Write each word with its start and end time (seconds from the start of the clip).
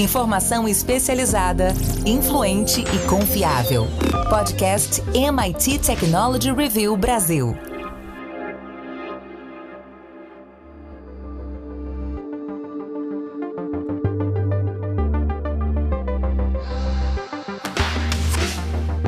Informação 0.00 0.66
especializada, 0.66 1.74
influente 2.06 2.80
e 2.80 3.06
confiável. 3.06 3.86
Podcast 4.30 5.02
MIT 5.12 5.78
Technology 5.80 6.50
Review 6.50 6.96
Brasil. 6.96 7.54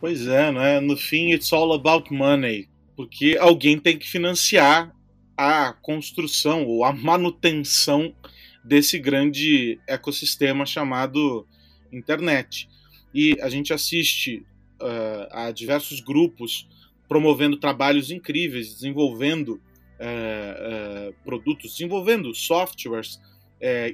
Pois 0.00 0.28
é, 0.28 0.52
né? 0.52 0.78
No 0.78 0.96
fim, 0.96 1.32
it's 1.32 1.52
all 1.52 1.72
about 1.72 2.14
money. 2.14 2.68
Porque 2.94 3.36
alguém 3.40 3.76
tem 3.76 3.98
que 3.98 4.08
financiar 4.08 4.94
a 5.36 5.72
construção 5.72 6.64
ou 6.64 6.84
a 6.84 6.92
manutenção 6.92 8.14
desse 8.62 9.00
grande 9.00 9.80
ecossistema 9.88 10.64
chamado 10.64 11.44
internet. 11.92 12.68
E 13.12 13.36
a 13.40 13.48
gente 13.48 13.72
assiste 13.72 14.46
uh, 14.80 15.26
a 15.32 15.50
diversos 15.50 15.98
grupos 15.98 16.68
promovendo 17.08 17.56
trabalhos 17.56 18.12
incríveis, 18.12 18.72
desenvolvendo 18.72 19.60
uh, 20.02 21.14
produtos, 21.24 21.72
desenvolvendo 21.72 22.34
softwares 22.34 23.20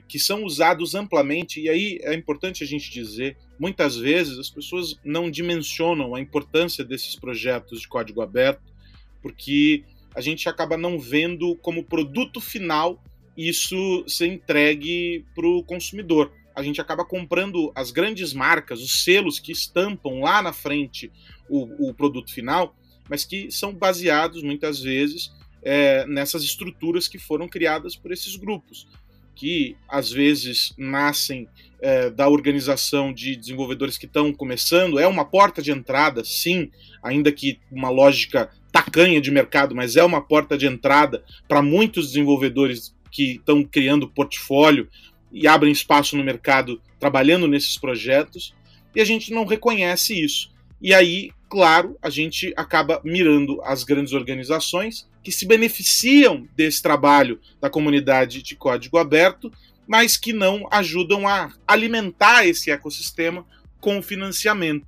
que 0.08 0.19
são 0.19 0.44
usados 0.44 0.94
amplamente. 0.94 1.60
E 1.60 1.69
aí 1.69 1.98
é 2.00 2.14
importante 2.14 2.64
a 2.64 2.66
gente 2.66 2.91
dizer: 2.91 3.36
muitas 3.58 3.96
vezes 3.96 4.38
as 4.38 4.48
pessoas 4.48 4.98
não 5.04 5.30
dimensionam 5.30 6.14
a 6.14 6.20
importância 6.22 6.82
desses 6.82 7.14
projetos 7.14 7.82
de 7.82 7.86
código 7.86 8.22
aberto, 8.22 8.62
porque 9.20 9.84
a 10.14 10.22
gente 10.22 10.48
acaba 10.48 10.76
não 10.76 10.98
vendo 10.98 11.54
como 11.56 11.84
produto 11.84 12.40
final 12.40 12.98
isso 13.36 14.04
ser 14.08 14.26
entregue 14.26 15.25
para 15.32 15.46
o 15.46 15.62
consumidor. 15.62 16.32
A 16.56 16.62
gente 16.62 16.80
acaba 16.80 17.04
comprando 17.04 17.70
as 17.72 17.92
grandes 17.92 18.32
marcas, 18.32 18.80
os 18.80 19.04
selos 19.04 19.38
que 19.38 19.52
estampam 19.52 20.20
lá 20.20 20.42
na 20.42 20.52
frente 20.52 21.12
o, 21.48 21.88
o 21.88 21.94
produto 21.94 22.32
final, 22.32 22.75
mas 23.08 23.25
que 23.25 23.48
são 23.52 23.72
baseados 23.72 24.42
muitas 24.42 24.80
vezes 24.80 25.30
é, 25.71 26.06
nessas 26.06 26.43
estruturas 26.43 27.06
que 27.06 27.19
foram 27.19 27.47
criadas 27.47 27.95
por 27.95 28.11
esses 28.11 28.37
grupos, 28.37 28.89
que 29.34 29.77
às 29.87 30.11
vezes 30.11 30.73
nascem 30.79 31.47
é, 31.79 32.09
da 32.09 32.27
organização 32.27 33.12
de 33.12 33.37
desenvolvedores 33.37 33.99
que 33.99 34.06
estão 34.06 34.33
começando, 34.33 34.99
é 34.99 35.06
uma 35.06 35.27
porta 35.27 35.61
de 35.61 35.71
entrada, 35.71 36.25
sim, 36.25 36.71
ainda 37.03 37.31
que 37.31 37.61
uma 37.71 37.91
lógica 37.91 38.51
tacanha 38.73 39.21
de 39.21 39.31
mercado, 39.31 39.75
mas 39.75 39.95
é 39.95 40.03
uma 40.03 40.23
porta 40.23 40.56
de 40.56 40.67
entrada 40.67 41.23
para 41.47 41.61
muitos 41.61 42.06
desenvolvedores 42.06 42.95
que 43.12 43.33
estão 43.33 43.62
criando 43.62 44.09
portfólio 44.09 44.89
e 45.31 45.47
abrem 45.47 45.71
espaço 45.71 46.17
no 46.17 46.25
mercado 46.25 46.81
trabalhando 46.99 47.47
nesses 47.47 47.77
projetos, 47.77 48.55
e 48.97 49.03
a 49.03 49.05
gente 49.05 49.35
não 49.35 49.45
reconhece 49.45 50.19
isso. 50.19 50.50
E 50.81 50.95
aí, 50.95 51.31
claro, 51.47 51.95
a 52.00 52.09
gente 52.09 52.55
acaba 52.56 53.03
mirando 53.05 53.61
as 53.62 53.85
grandes 53.85 54.15
organizações 54.15 55.06
que 55.28 55.33
se 55.33 55.44
beneficiam 55.44 56.49
desse 56.56 56.81
trabalho 56.81 57.39
da 57.61 57.69
comunidade 57.69 58.41
de 58.43 58.56
código 58.56 58.97
aberto, 58.97 59.53
mas 59.87 60.16
que 60.16 60.33
não 60.33 60.66
ajudam 60.71 61.28
a 61.28 61.53
alimentar 61.66 62.47
esse 62.47 62.71
ecossistema 62.71 63.44
com 63.78 64.00
financiamento. 64.00 64.87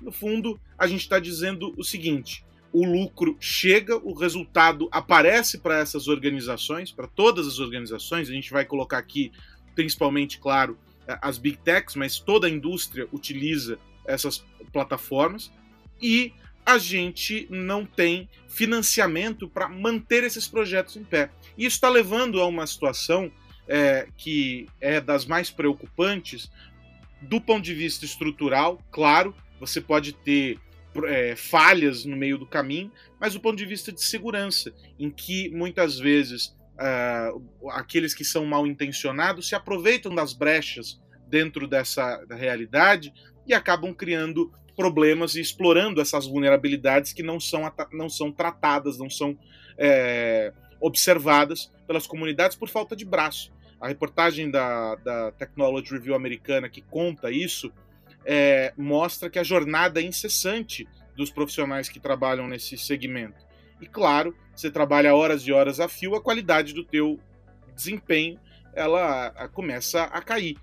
No 0.00 0.10
fundo, 0.10 0.58
a 0.78 0.86
gente 0.86 1.02
está 1.02 1.18
dizendo 1.18 1.74
o 1.76 1.84
seguinte: 1.84 2.42
o 2.72 2.82
lucro 2.82 3.36
chega, 3.38 3.98
o 3.98 4.14
resultado 4.14 4.88
aparece 4.90 5.58
para 5.58 5.76
essas 5.76 6.08
organizações, 6.08 6.90
para 6.90 7.06
todas 7.06 7.46
as 7.46 7.58
organizações. 7.58 8.30
A 8.30 8.32
gente 8.32 8.50
vai 8.50 8.64
colocar 8.64 8.96
aqui, 8.96 9.32
principalmente, 9.74 10.38
claro, 10.38 10.78
as 11.20 11.36
big 11.36 11.58
techs, 11.58 11.94
mas 11.94 12.18
toda 12.18 12.46
a 12.46 12.50
indústria 12.50 13.06
utiliza 13.12 13.78
essas 14.06 14.42
plataformas 14.72 15.52
e 16.00 16.32
a 16.64 16.78
gente 16.78 17.46
não 17.50 17.84
tem 17.84 18.28
financiamento 18.48 19.48
para 19.48 19.68
manter 19.68 20.24
esses 20.24 20.48
projetos 20.48 20.96
em 20.96 21.04
pé. 21.04 21.30
E 21.56 21.66
isso 21.66 21.76
está 21.76 21.88
levando 21.88 22.40
a 22.40 22.46
uma 22.46 22.66
situação 22.66 23.30
é, 23.66 24.08
que 24.16 24.66
é 24.80 25.00
das 25.00 25.26
mais 25.26 25.50
preocupantes 25.50 26.50
do 27.20 27.40
ponto 27.40 27.62
de 27.62 27.74
vista 27.74 28.04
estrutural. 28.04 28.80
Claro, 28.90 29.34
você 29.58 29.80
pode 29.80 30.12
ter 30.12 30.58
é, 31.06 31.34
falhas 31.34 32.04
no 32.04 32.16
meio 32.16 32.38
do 32.38 32.46
caminho, 32.46 32.92
mas 33.20 33.34
do 33.34 33.40
ponto 33.40 33.56
de 33.56 33.66
vista 33.66 33.90
de 33.90 34.02
segurança, 34.02 34.72
em 34.98 35.10
que 35.10 35.50
muitas 35.50 35.98
vezes 35.98 36.54
uh, 36.74 37.70
aqueles 37.70 38.14
que 38.14 38.24
são 38.24 38.44
mal 38.44 38.66
intencionados 38.66 39.48
se 39.48 39.54
aproveitam 39.54 40.14
das 40.14 40.32
brechas 40.32 41.00
dentro 41.28 41.66
dessa 41.66 42.24
realidade 42.30 43.12
e 43.46 43.54
acabam 43.54 43.92
criando 43.92 44.52
problemas 44.76 45.34
e 45.34 45.40
explorando 45.40 46.00
essas 46.00 46.26
vulnerabilidades 46.26 47.12
que 47.12 47.22
não 47.22 47.38
são, 47.38 47.70
não 47.92 48.08
são 48.08 48.32
tratadas, 48.32 48.98
não 48.98 49.08
são 49.08 49.36
é, 49.78 50.52
observadas 50.80 51.70
pelas 51.86 52.06
comunidades 52.06 52.56
por 52.56 52.68
falta 52.68 52.94
de 52.94 53.04
braço. 53.04 53.52
A 53.80 53.88
reportagem 53.88 54.50
da, 54.50 54.94
da 54.96 55.32
Technology 55.32 55.92
Review 55.92 56.14
americana 56.14 56.68
que 56.68 56.80
conta 56.80 57.30
isso 57.30 57.72
é, 58.24 58.72
mostra 58.76 59.28
que 59.28 59.38
a 59.38 59.44
jornada 59.44 60.00
é 60.00 60.04
incessante 60.04 60.88
dos 61.16 61.30
profissionais 61.30 61.88
que 61.88 62.00
trabalham 62.00 62.48
nesse 62.48 62.76
segmento. 62.76 63.44
E 63.80 63.86
claro, 63.86 64.34
você 64.54 64.70
trabalha 64.70 65.14
horas 65.14 65.42
e 65.42 65.52
horas 65.52 65.80
a 65.80 65.88
fio, 65.88 66.14
a 66.14 66.20
qualidade 66.20 66.72
do 66.72 66.84
teu 66.84 67.18
desempenho 67.74 68.38
ela 68.72 69.30
começa 69.52 70.04
a 70.04 70.20
cair. 70.20 70.56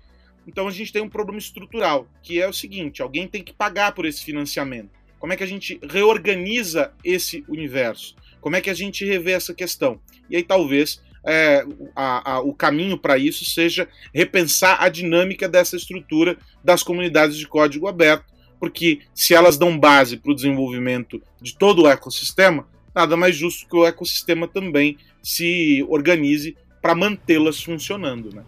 Então 0.46 0.66
a 0.66 0.70
gente 0.70 0.92
tem 0.92 1.02
um 1.02 1.08
problema 1.08 1.38
estrutural, 1.38 2.08
que 2.22 2.40
é 2.40 2.48
o 2.48 2.52
seguinte: 2.52 3.02
alguém 3.02 3.26
tem 3.28 3.42
que 3.42 3.52
pagar 3.52 3.92
por 3.92 4.04
esse 4.04 4.24
financiamento. 4.24 4.90
Como 5.18 5.32
é 5.32 5.36
que 5.36 5.44
a 5.44 5.46
gente 5.46 5.78
reorganiza 5.88 6.92
esse 7.04 7.44
universo? 7.48 8.16
Como 8.40 8.56
é 8.56 8.60
que 8.60 8.70
a 8.70 8.74
gente 8.74 9.04
revê 9.04 9.32
essa 9.32 9.54
questão? 9.54 10.00
E 10.28 10.36
aí 10.36 10.42
talvez 10.42 11.00
é, 11.24 11.64
a, 11.94 12.32
a, 12.32 12.40
o 12.40 12.52
caminho 12.52 12.98
para 12.98 13.16
isso 13.16 13.44
seja 13.44 13.88
repensar 14.12 14.82
a 14.82 14.88
dinâmica 14.88 15.48
dessa 15.48 15.76
estrutura 15.76 16.36
das 16.64 16.82
comunidades 16.82 17.36
de 17.36 17.46
código 17.46 17.86
aberto, 17.86 18.24
porque 18.58 19.00
se 19.14 19.34
elas 19.34 19.56
dão 19.56 19.78
base 19.78 20.16
para 20.16 20.32
o 20.32 20.34
desenvolvimento 20.34 21.22
de 21.40 21.56
todo 21.56 21.82
o 21.82 21.88
ecossistema, 21.88 22.66
nada 22.94 23.16
mais 23.16 23.36
justo 23.36 23.68
que 23.68 23.76
o 23.76 23.86
ecossistema 23.86 24.48
também 24.48 24.98
se 25.22 25.84
organize 25.88 26.56
para 26.80 26.94
mantê-las 26.94 27.62
funcionando. 27.62 28.34
Né? 28.34 28.42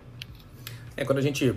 É 0.97 1.05
quando 1.05 1.19
a 1.19 1.23
gente 1.23 1.55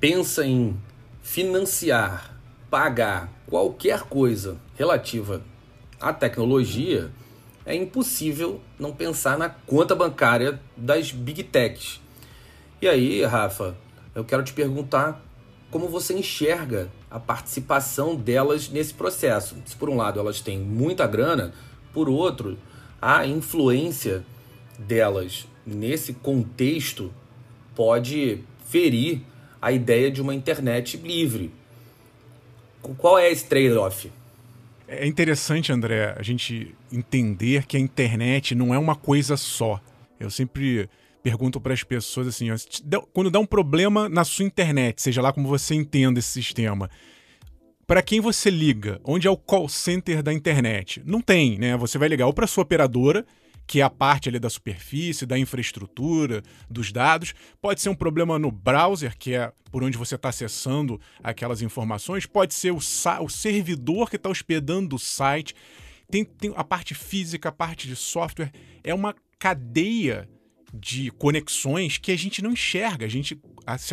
pensa 0.00 0.46
em 0.46 0.76
financiar, 1.22 2.38
pagar 2.70 3.32
qualquer 3.46 4.02
coisa 4.02 4.56
relativa 4.76 5.42
à 6.00 6.12
tecnologia, 6.12 7.10
é 7.64 7.74
impossível 7.74 8.60
não 8.78 8.92
pensar 8.92 9.36
na 9.36 9.48
conta 9.48 9.94
bancária 9.94 10.60
das 10.76 11.10
big 11.10 11.42
techs. 11.44 12.00
E 12.80 12.86
aí, 12.86 13.24
Rafa, 13.24 13.76
eu 14.14 14.24
quero 14.24 14.42
te 14.44 14.52
perguntar 14.52 15.24
como 15.70 15.88
você 15.88 16.14
enxerga 16.14 16.90
a 17.10 17.18
participação 17.18 18.14
delas 18.14 18.68
nesse 18.68 18.94
processo. 18.94 19.56
Se 19.64 19.74
por 19.74 19.88
um 19.88 19.96
lado 19.96 20.20
elas 20.20 20.40
têm 20.40 20.58
muita 20.58 21.06
grana, 21.06 21.52
por 21.92 22.08
outro, 22.08 22.56
a 23.00 23.26
influência 23.26 24.24
delas 24.78 25.48
nesse 25.66 26.12
contexto 26.12 27.12
pode 27.74 28.44
ferir 28.66 29.22
a 29.66 29.72
ideia 29.72 30.12
de 30.12 30.22
uma 30.22 30.32
internet 30.32 30.96
livre. 30.96 31.50
Qual 32.98 33.18
é 33.18 33.32
esse 33.32 33.44
trade-off? 33.44 34.12
É 34.86 35.04
interessante, 35.04 35.72
André, 35.72 36.14
a 36.16 36.22
gente 36.22 36.72
entender 36.92 37.66
que 37.66 37.76
a 37.76 37.80
internet 37.80 38.54
não 38.54 38.72
é 38.72 38.78
uma 38.78 38.94
coisa 38.94 39.36
só. 39.36 39.80
Eu 40.20 40.30
sempre 40.30 40.88
pergunto 41.20 41.60
para 41.60 41.74
as 41.74 41.82
pessoas 41.82 42.28
assim: 42.28 42.46
quando 43.12 43.28
dá 43.28 43.40
um 43.40 43.44
problema 43.46 44.08
na 44.08 44.24
sua 44.24 44.44
internet, 44.44 45.02
seja 45.02 45.20
lá 45.20 45.32
como 45.32 45.48
você 45.48 45.74
entenda 45.74 46.20
esse 46.20 46.30
sistema, 46.30 46.88
para 47.88 48.02
quem 48.02 48.20
você 48.20 48.50
liga? 48.50 49.00
Onde 49.02 49.26
é 49.26 49.30
o 49.30 49.36
call 49.36 49.68
center 49.68 50.22
da 50.22 50.32
internet? 50.32 51.02
Não 51.04 51.20
tem, 51.20 51.58
né? 51.58 51.76
Você 51.76 51.98
vai 51.98 52.08
ligar 52.08 52.28
ou 52.28 52.32
para 52.32 52.46
sua 52.46 52.62
operadora 52.62 53.26
que 53.66 53.80
é 53.80 53.82
a 53.82 53.90
parte 53.90 54.28
ali 54.28 54.38
da 54.38 54.48
superfície, 54.48 55.26
da 55.26 55.38
infraestrutura, 55.38 56.42
dos 56.70 56.92
dados. 56.92 57.34
Pode 57.60 57.80
ser 57.80 57.88
um 57.88 57.94
problema 57.94 58.38
no 58.38 58.50
browser, 58.50 59.16
que 59.18 59.34
é 59.34 59.52
por 59.70 59.82
onde 59.82 59.98
você 59.98 60.14
está 60.14 60.28
acessando 60.28 61.00
aquelas 61.22 61.62
informações. 61.62 62.26
Pode 62.26 62.54
ser 62.54 62.70
o, 62.70 62.78
o 62.78 63.28
servidor 63.28 64.08
que 64.08 64.16
está 64.16 64.30
hospedando 64.30 64.96
o 64.96 64.98
site. 64.98 65.54
Tem, 66.08 66.24
tem 66.24 66.52
a 66.54 66.62
parte 66.62 66.94
física, 66.94 67.48
a 67.48 67.52
parte 67.52 67.88
de 67.88 67.96
software. 67.96 68.52
É 68.84 68.94
uma 68.94 69.14
cadeia 69.38 70.28
de 70.72 71.10
conexões 71.12 71.98
que 71.98 72.12
a 72.12 72.16
gente 72.16 72.42
não 72.42 72.52
enxerga. 72.52 73.04
A 73.04 73.08
gente 73.08 73.40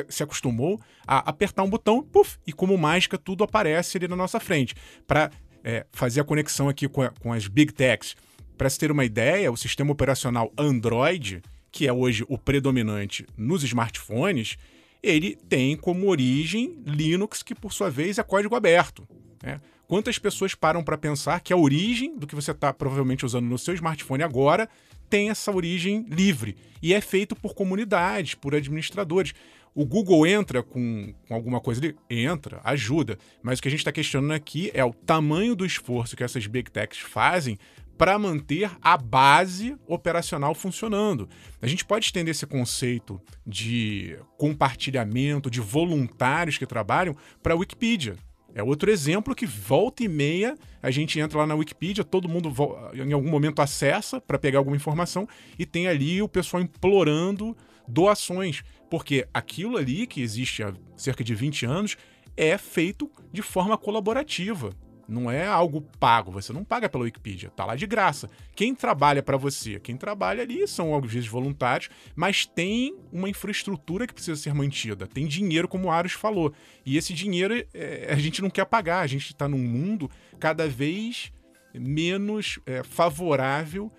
se 0.10 0.22
acostumou 0.22 0.80
a 1.08 1.30
apertar 1.30 1.64
um 1.64 1.70
botão 1.70 2.04
puff, 2.04 2.38
e, 2.46 2.54
como 2.54 2.78
mágica, 2.78 3.18
tudo 3.18 3.44
aparece 3.44 3.98
ali 3.98 4.08
na 4.08 4.16
nossa 4.16 4.40
frente. 4.40 4.76
Para 5.08 5.32
é, 5.64 5.86
fazer 5.92 6.22
a 6.22 6.24
conexão 6.24 6.70
aqui 6.70 6.88
com, 6.88 7.02
a, 7.02 7.10
com 7.10 7.34
as 7.34 7.48
big 7.48 7.74
techs 7.74 8.16
para 8.64 8.70
se 8.70 8.80
ter 8.80 8.94
uma 8.94 9.04
ideia, 9.04 9.52
o 9.52 9.58
sistema 9.58 9.92
operacional 9.92 10.50
Android, 10.58 11.42
que 11.70 11.86
é 11.86 11.92
hoje 11.92 12.24
o 12.30 12.38
predominante 12.38 13.26
nos 13.36 13.62
smartphones, 13.62 14.56
ele 15.04 15.36
tem 15.36 15.76
como 15.76 16.08
origem 16.08 16.82
Linux, 16.86 17.44
que 17.44 17.54
por 17.54 17.74
sua 17.74 17.90
vez 17.90 18.18
é 18.18 18.24
código 18.24 18.56
aberto. 18.56 19.06
Né? 19.44 19.60
Quantas 19.86 20.18
pessoas 20.18 20.56
param 20.56 20.82
para 20.82 20.98
pensar 20.98 21.42
que 21.42 21.52
a 21.52 21.58
origem 21.58 22.18
do 22.18 22.26
que 22.26 22.36
você 22.36 22.52
está 22.52 22.72
provavelmente 22.72 23.26
usando 23.26 23.48
no 23.48 23.58
seu 23.58 23.74
smartphone 23.74 24.24
agora 24.24 24.70
tem 25.10 25.30
essa 25.30 25.52
origem 25.52 26.06
livre 26.10 26.56
e 26.82 26.94
é 26.94 27.02
feito 27.02 27.36
por 27.36 27.54
comunidades, 27.54 28.34
por 28.34 28.56
administradores. 28.56 29.34
O 29.76 29.86
Google 29.86 30.26
entra 30.26 30.64
com, 30.64 31.14
com 31.28 31.34
alguma 31.34 31.60
coisa 31.60 31.82
ali? 31.82 31.96
Entra, 32.10 32.62
ajuda. 32.64 33.18
Mas 33.42 33.60
o 33.60 33.62
que 33.62 33.68
a 33.68 33.72
gente 33.72 33.82
está 33.82 33.92
questionando 33.92 34.32
aqui 34.32 34.72
é 34.74 34.86
o 34.86 34.94
tamanho 34.94 35.54
do 35.54 35.66
esforço 35.66 36.16
que 36.16 36.24
essas 36.24 36.48
big 36.48 36.72
techs 36.72 37.00
fazem 37.00 37.60
para 37.98 38.18
manter 38.18 38.72
a 38.82 38.98
base 38.98 39.76
operacional 39.88 40.54
funcionando. 40.56 41.30
A 41.62 41.68
gente 41.68 41.86
pode 41.86 42.06
estender 42.06 42.32
esse 42.32 42.46
conceito 42.46 43.22
de 43.46 44.18
compartilhamento, 44.38 45.50
de 45.50 45.62
voluntários 45.62 46.58
que 46.58 46.66
trabalham 46.66 47.16
para 47.42 47.54
a 47.54 47.58
Wikipedia. 47.58 48.16
É 48.56 48.62
outro 48.62 48.92
exemplo 48.92 49.34
que 49.34 49.48
volta 49.48 50.04
e 50.04 50.08
meia 50.08 50.56
a 50.82 50.92
gente 50.92 51.20
entra 51.20 51.40
lá 51.40 51.48
na 51.48 51.56
Wikipedia, 51.56 52.04
todo 52.04 52.30
mundo 52.30 52.54
em 52.94 53.14
algum 53.14 53.30
momento 53.30 53.62
acessa 53.62 54.22
para 54.22 54.38
pegar 54.38 54.60
alguma 54.60 54.76
informação 54.76 55.28
e 55.58 55.66
tem 55.66 55.88
ali 55.88 56.22
o 56.22 56.28
pessoal 56.28 56.62
implorando 56.62 57.56
doações, 57.88 58.64
porque 58.90 59.28
aquilo 59.34 59.78
ali 59.78 60.06
que 60.06 60.22
existe 60.22 60.62
há 60.62 60.74
cerca 60.96 61.24
de 61.24 61.34
20 61.34 61.66
anos 61.66 61.98
é 62.38 62.58
feito 62.58 63.10
de 63.32 63.42
forma 63.42 63.78
colaborativa. 63.78 64.72
Não 65.08 65.30
é 65.30 65.46
algo 65.46 65.82
pago, 66.00 66.32
você 66.32 66.54
não 66.54 66.64
paga 66.64 66.88
pela 66.88 67.04
Wikipedia, 67.04 67.50
tá 67.50 67.66
lá 67.66 67.76
de 67.76 67.86
graça. 67.86 68.30
Quem 68.56 68.74
trabalha 68.74 69.22
para 69.22 69.38
você? 69.38 69.80
Quem 69.80 69.98
trabalha 69.98 70.44
ali 70.44 70.68
são 70.68 70.96
às 70.96 71.12
vezes 71.12 71.28
voluntários, 71.28 71.90
mas 72.16 72.46
tem 72.46 72.96
uma 73.12 73.30
infraestrutura 73.30 74.08
que 74.08 74.14
precisa 74.14 74.40
ser 74.40 74.54
mantida, 74.54 75.06
tem 75.06 75.28
dinheiro, 75.28 75.68
como 75.68 75.88
o 75.88 75.92
Aros 75.92 76.14
falou. 76.14 76.54
E 76.86 76.98
esse 76.98 77.14
dinheiro 77.14 77.54
é, 77.74 78.08
a 78.10 78.16
gente 78.16 78.42
não 78.42 78.50
quer 78.50 78.66
pagar, 78.66 79.02
a 79.02 79.08
gente 79.08 79.28
está 79.28 79.48
num 79.48 79.58
mundo 79.58 80.10
cada 80.40 80.68
vez 80.68 81.32
menos 81.74 82.60
é, 82.66 82.84
favorável 82.84 83.92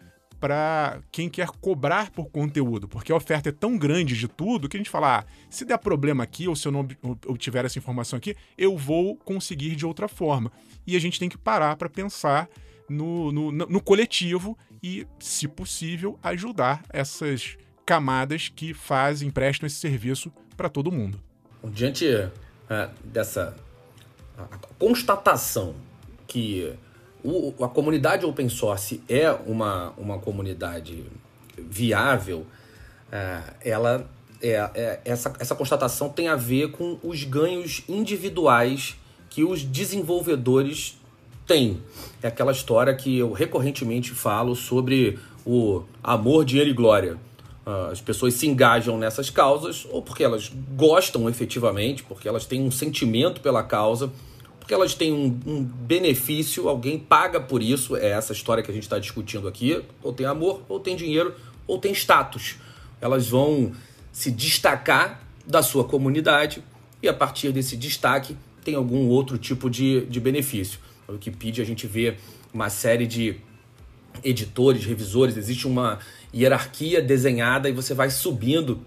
para 0.44 1.00
quem 1.10 1.26
quer 1.26 1.48
cobrar 1.48 2.10
por 2.10 2.28
conteúdo, 2.28 2.86
porque 2.86 3.10
a 3.10 3.16
oferta 3.16 3.48
é 3.48 3.52
tão 3.52 3.78
grande 3.78 4.14
de 4.14 4.28
tudo 4.28 4.68
que 4.68 4.76
a 4.76 4.78
gente 4.78 4.90
fala, 4.90 5.20
ah, 5.20 5.24
se 5.48 5.64
der 5.64 5.78
problema 5.78 6.22
aqui 6.22 6.46
ou 6.46 6.54
se 6.54 6.68
eu 6.68 6.72
não 6.72 6.86
obtiver 7.26 7.64
essa 7.64 7.78
informação 7.78 8.18
aqui, 8.18 8.36
eu 8.58 8.76
vou 8.76 9.16
conseguir 9.16 9.74
de 9.74 9.86
outra 9.86 10.06
forma. 10.06 10.52
E 10.86 10.96
a 10.96 11.00
gente 11.00 11.18
tem 11.18 11.30
que 11.30 11.38
parar 11.38 11.76
para 11.76 11.88
pensar 11.88 12.46
no, 12.86 13.32
no, 13.32 13.50
no 13.50 13.80
coletivo 13.80 14.54
e, 14.82 15.06
se 15.18 15.48
possível, 15.48 16.18
ajudar 16.22 16.84
essas 16.90 17.56
camadas 17.86 18.50
que 18.50 18.74
fazem, 18.74 19.30
prestam 19.30 19.66
esse 19.66 19.76
serviço 19.76 20.30
para 20.58 20.68
todo 20.68 20.92
mundo. 20.92 21.18
Diante 21.72 22.06
uh, 22.06 22.90
dessa 23.02 23.56
constatação 24.78 25.74
que 26.26 26.70
o, 27.24 27.54
a 27.64 27.68
comunidade 27.68 28.26
open 28.26 28.48
source 28.50 29.02
é 29.08 29.30
uma, 29.30 29.94
uma 29.96 30.18
comunidade 30.18 31.04
viável, 31.56 32.46
é, 33.10 33.40
ela 33.64 34.06
é, 34.42 34.70
é, 34.74 35.00
essa, 35.04 35.32
essa 35.38 35.54
constatação 35.54 36.10
tem 36.10 36.28
a 36.28 36.36
ver 36.36 36.72
com 36.72 36.98
os 37.02 37.24
ganhos 37.24 37.82
individuais 37.88 38.96
que 39.30 39.42
os 39.42 39.62
desenvolvedores 39.62 41.00
têm. 41.46 41.80
É 42.22 42.28
aquela 42.28 42.52
história 42.52 42.94
que 42.94 43.18
eu 43.18 43.32
recorrentemente 43.32 44.10
falo 44.10 44.54
sobre 44.54 45.18
o 45.46 45.82
amor, 46.02 46.44
dinheiro 46.44 46.70
e 46.70 46.74
glória. 46.74 47.16
Uh, 47.66 47.90
as 47.90 48.00
pessoas 48.02 48.34
se 48.34 48.46
engajam 48.46 48.98
nessas 48.98 49.30
causas 49.30 49.86
ou 49.90 50.02
porque 50.02 50.22
elas 50.22 50.52
gostam 50.76 51.28
efetivamente, 51.30 52.02
porque 52.02 52.28
elas 52.28 52.44
têm 52.44 52.62
um 52.62 52.70
sentimento 52.70 53.40
pela 53.40 53.62
causa 53.62 54.12
porque 54.64 54.72
elas 54.72 54.94
têm 54.94 55.12
um, 55.12 55.38
um, 55.46 55.62
benefício, 55.62 56.70
alguém 56.70 56.98
paga 56.98 57.38
por 57.38 57.62
isso, 57.62 57.94
é 57.96 58.12
essa 58.12 58.32
história 58.32 58.62
que 58.62 58.70
a 58.70 58.72
gente 58.72 58.84
está 58.84 58.98
discutindo 58.98 59.46
aqui, 59.46 59.84
ou 60.02 60.10
tem 60.10 60.24
amor, 60.24 60.62
ou 60.70 60.80
tem 60.80 60.96
dinheiro, 60.96 61.34
ou 61.66 61.78
tem 61.78 61.92
status. 61.92 62.56
Elas 62.98 63.28
vão 63.28 63.72
se 64.10 64.30
destacar 64.30 65.20
da 65.46 65.62
sua 65.62 65.84
comunidade 65.84 66.64
e 67.02 67.06
a 67.06 67.12
partir 67.12 67.52
desse 67.52 67.76
destaque 67.76 68.38
tem 68.64 68.74
algum 68.74 69.06
outro 69.08 69.36
tipo 69.36 69.68
de, 69.68 70.06
de 70.06 70.18
benefício. 70.18 70.78
No 71.06 71.12
Wikipedia 71.12 71.62
a 71.62 71.66
gente 71.66 71.86
vê 71.86 72.16
uma 72.50 72.70
série 72.70 73.06
de 73.06 73.36
editores, 74.24 74.86
revisores, 74.86 75.36
existe 75.36 75.66
uma 75.66 75.98
hierarquia 76.34 77.02
desenhada 77.02 77.68
e 77.68 77.72
você 77.72 77.92
vai 77.92 78.08
subindo 78.08 78.80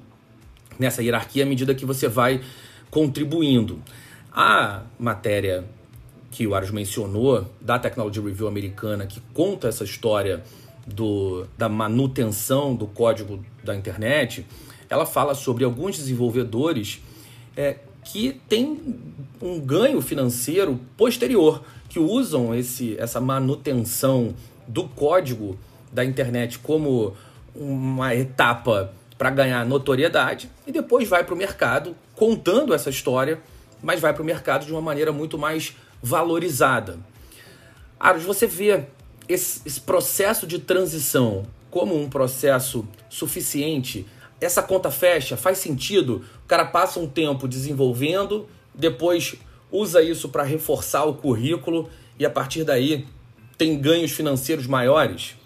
nessa 0.79 1.03
hierarquia 1.03 1.43
à 1.43 1.45
medida 1.45 1.75
que 1.75 1.85
você 1.85 2.07
vai 2.07 2.41
contribuindo. 2.89 3.79
A 4.39 4.83
matéria 4.99 5.65
que 6.29 6.45
o 6.45 6.53
Aros 6.53 6.69
mencionou, 6.69 7.49
da 7.59 7.79
Technology 7.79 8.21
Review 8.21 8.47
americana, 8.47 9.07
que 9.07 9.19
conta 9.33 9.67
essa 9.67 9.83
história 9.83 10.43
do, 10.85 11.47
da 11.57 11.67
manutenção 11.67 12.75
do 12.75 12.85
código 12.85 13.43
da 13.63 13.75
internet, 13.75 14.45
ela 14.91 15.07
fala 15.07 15.33
sobre 15.33 15.63
alguns 15.63 15.97
desenvolvedores 15.97 17.01
é, 17.55 17.77
que 18.03 18.39
têm 18.47 18.79
um 19.41 19.59
ganho 19.59 19.99
financeiro 20.01 20.79
posterior, 20.95 21.63
que 21.89 21.97
usam 21.97 22.53
esse, 22.53 22.95
essa 22.99 23.19
manutenção 23.19 24.35
do 24.67 24.83
código 24.87 25.57
da 25.91 26.05
internet 26.05 26.59
como 26.59 27.15
uma 27.55 28.13
etapa 28.13 28.93
para 29.17 29.31
ganhar 29.31 29.65
notoriedade 29.65 30.47
e 30.67 30.71
depois 30.71 31.09
vai 31.09 31.23
para 31.23 31.33
o 31.33 31.37
mercado 31.37 31.95
contando 32.13 32.71
essa 32.71 32.91
história 32.91 33.41
mas 33.87 34.01
vai 34.01 34.13
para 34.13 34.21
o 34.21 34.25
mercado 34.25 34.65
de 34.65 34.71
uma 34.73 34.81
maneira 34.81 35.13
muito 35.13 35.37
mais 35.37 35.73
valorizada. 36.03 36.99
Aros, 37.97 38.23
você 38.23 38.45
vê 38.45 38.83
esse, 39.29 39.61
esse 39.65 39.79
processo 39.79 40.45
de 40.45 40.59
transição 40.59 41.47
como 41.71 41.97
um 41.97 42.09
processo 42.09 42.85
suficiente? 43.09 44.05
Essa 44.41 44.61
conta 44.61 44.91
fecha? 44.91 45.37
Faz 45.37 45.59
sentido? 45.59 46.25
O 46.43 46.47
cara 46.49 46.65
passa 46.65 46.99
um 46.99 47.07
tempo 47.07 47.47
desenvolvendo, 47.47 48.49
depois 48.75 49.35
usa 49.71 50.01
isso 50.01 50.27
para 50.27 50.43
reforçar 50.43 51.05
o 51.05 51.13
currículo 51.13 51.89
e 52.19 52.25
a 52.25 52.29
partir 52.29 52.65
daí 52.65 53.07
tem 53.57 53.79
ganhos 53.79 54.11
financeiros 54.11 54.67
maiores? 54.67 55.37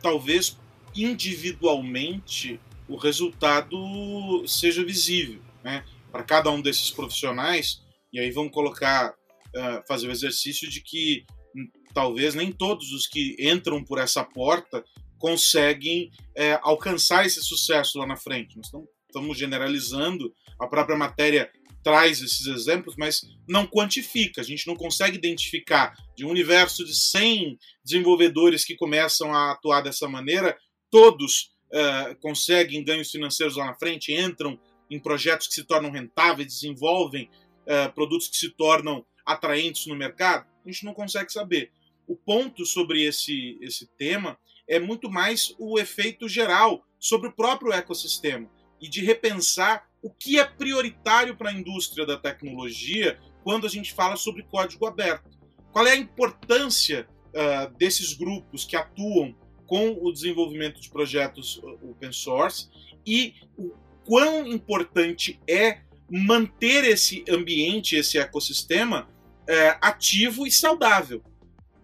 Talvez 0.00 0.56
individualmente 0.96 2.58
o 2.88 2.96
resultado 2.96 4.42
seja 4.46 4.82
visível, 4.82 5.38
né? 5.62 5.84
Para 6.10 6.22
cada 6.22 6.50
um 6.50 6.62
desses 6.62 6.90
profissionais, 6.90 7.82
e 8.12 8.18
aí 8.20 8.30
vamos 8.30 8.52
colocar, 8.52 9.10
uh, 9.10 9.86
fazer 9.86 10.08
o 10.08 10.12
exercício 10.12 10.68
de 10.68 10.80
que 10.82 11.24
hum, 11.56 11.68
talvez 11.94 12.34
nem 12.34 12.52
todos 12.52 12.92
os 12.92 13.06
que 13.06 13.36
entram 13.38 13.84
por 13.84 13.98
essa 13.98 14.24
porta 14.24 14.84
conseguem 15.18 16.10
é, 16.34 16.58
alcançar 16.62 17.26
esse 17.26 17.42
sucesso 17.42 17.98
lá 17.98 18.06
na 18.06 18.16
frente. 18.16 18.56
Nós 18.56 18.72
estamos 19.06 19.38
generalizando, 19.38 20.34
a 20.58 20.66
própria 20.66 20.96
matéria 20.96 21.52
traz 21.84 22.20
esses 22.20 22.46
exemplos, 22.46 22.94
mas 22.98 23.20
não 23.48 23.66
quantifica. 23.66 24.40
A 24.40 24.44
gente 24.44 24.66
não 24.66 24.74
consegue 24.74 25.16
identificar 25.16 25.94
de 26.16 26.24
um 26.24 26.30
universo 26.30 26.84
de 26.84 26.94
100 26.94 27.58
desenvolvedores 27.84 28.64
que 28.64 28.76
começam 28.76 29.32
a 29.34 29.52
atuar 29.52 29.82
dessa 29.82 30.08
maneira, 30.08 30.56
todos 30.90 31.50
uh, 31.72 32.18
conseguem 32.20 32.84
ganhos 32.84 33.10
financeiros 33.10 33.56
lá 33.56 33.66
na 33.66 33.78
frente, 33.78 34.12
entram 34.12 34.58
em 34.90 34.98
projetos 34.98 35.46
que 35.46 35.54
se 35.54 35.64
tornam 35.64 35.90
rentáveis, 35.90 36.48
desenvolvem 36.48 37.30
uh, 37.70 37.92
produtos 37.92 38.28
que 38.28 38.36
se 38.36 38.50
tornam 38.50 39.04
atraentes 39.24 39.86
no 39.86 39.94
mercado. 39.94 40.46
A 40.66 40.70
gente 40.70 40.84
não 40.84 40.92
consegue 40.92 41.32
saber. 41.32 41.70
O 42.06 42.16
ponto 42.16 42.66
sobre 42.66 43.04
esse, 43.04 43.56
esse 43.60 43.86
tema 43.96 44.36
é 44.68 44.80
muito 44.80 45.08
mais 45.08 45.54
o 45.58 45.78
efeito 45.78 46.28
geral 46.28 46.84
sobre 46.98 47.28
o 47.28 47.32
próprio 47.32 47.72
ecossistema 47.72 48.50
e 48.80 48.88
de 48.88 49.04
repensar 49.04 49.88
o 50.02 50.10
que 50.10 50.38
é 50.38 50.44
prioritário 50.44 51.36
para 51.36 51.50
a 51.50 51.52
indústria 51.52 52.04
da 52.04 52.16
tecnologia 52.16 53.18
quando 53.44 53.66
a 53.66 53.70
gente 53.70 53.92
fala 53.92 54.16
sobre 54.16 54.42
código 54.42 54.86
aberto. 54.86 55.30
Qual 55.72 55.86
é 55.86 55.92
a 55.92 55.96
importância 55.96 57.08
uh, 57.28 57.76
desses 57.76 58.12
grupos 58.14 58.64
que 58.64 58.76
atuam 58.76 59.34
com 59.66 59.92
o 60.02 60.12
desenvolvimento 60.12 60.80
de 60.80 60.90
projetos 60.90 61.62
open 61.82 62.12
source 62.12 62.68
e 63.06 63.34
o 63.56 63.72
quão 64.04 64.44
importante 64.46 65.40
é 65.48 65.82
manter 66.10 66.84
esse 66.84 67.24
ambiente, 67.28 67.96
esse 67.96 68.18
ecossistema 68.18 69.08
uh, 69.42 69.78
ativo 69.80 70.46
e 70.46 70.50
saudável. 70.50 71.22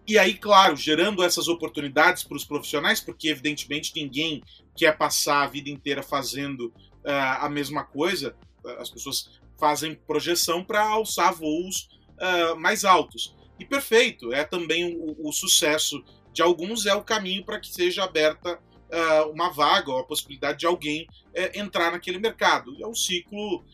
E 0.07 0.17
aí, 0.17 0.35
claro, 0.35 0.73
gerando 0.77 1.21
essas 1.21 1.49
oportunidades 1.49 2.23
para 2.23 2.37
os 2.37 2.45
profissionais, 2.45 3.01
porque 3.01 3.27
evidentemente 3.27 3.91
ninguém 3.93 4.41
quer 4.73 4.97
passar 4.97 5.43
a 5.43 5.47
vida 5.47 5.69
inteira 5.69 6.01
fazendo 6.01 6.67
uh, 6.67 7.41
a 7.41 7.49
mesma 7.49 7.83
coisa. 7.83 8.33
As 8.79 8.89
pessoas 8.89 9.29
fazem 9.59 9.95
projeção 9.95 10.63
para 10.63 10.81
alçar 10.81 11.33
voos 11.33 11.89
uh, 12.21 12.55
mais 12.57 12.85
altos. 12.85 13.35
E 13.59 13.65
perfeito, 13.65 14.31
é 14.31 14.45
também 14.45 14.95
o, 14.95 15.27
o, 15.27 15.33
sucesso 15.33 16.01
de 16.31 16.41
alguns, 16.41 16.85
é 16.85 16.93
o 16.93 17.03
caminho 17.03 17.43
para 17.43 17.59
que 17.59 17.73
seja 17.73 18.05
aberta 18.05 18.57
uh, 18.57 19.29
uma 19.31 19.49
vaga 19.49 19.91
ou 19.91 19.99
a 19.99 20.05
possibilidade 20.05 20.59
de 20.59 20.65
alguém 20.65 21.05
entrar 21.53 21.91
naquele 21.91 22.17
mercado. 22.17 22.75
É 22.81 22.87
um 22.87 22.95
ciclo 22.95 23.65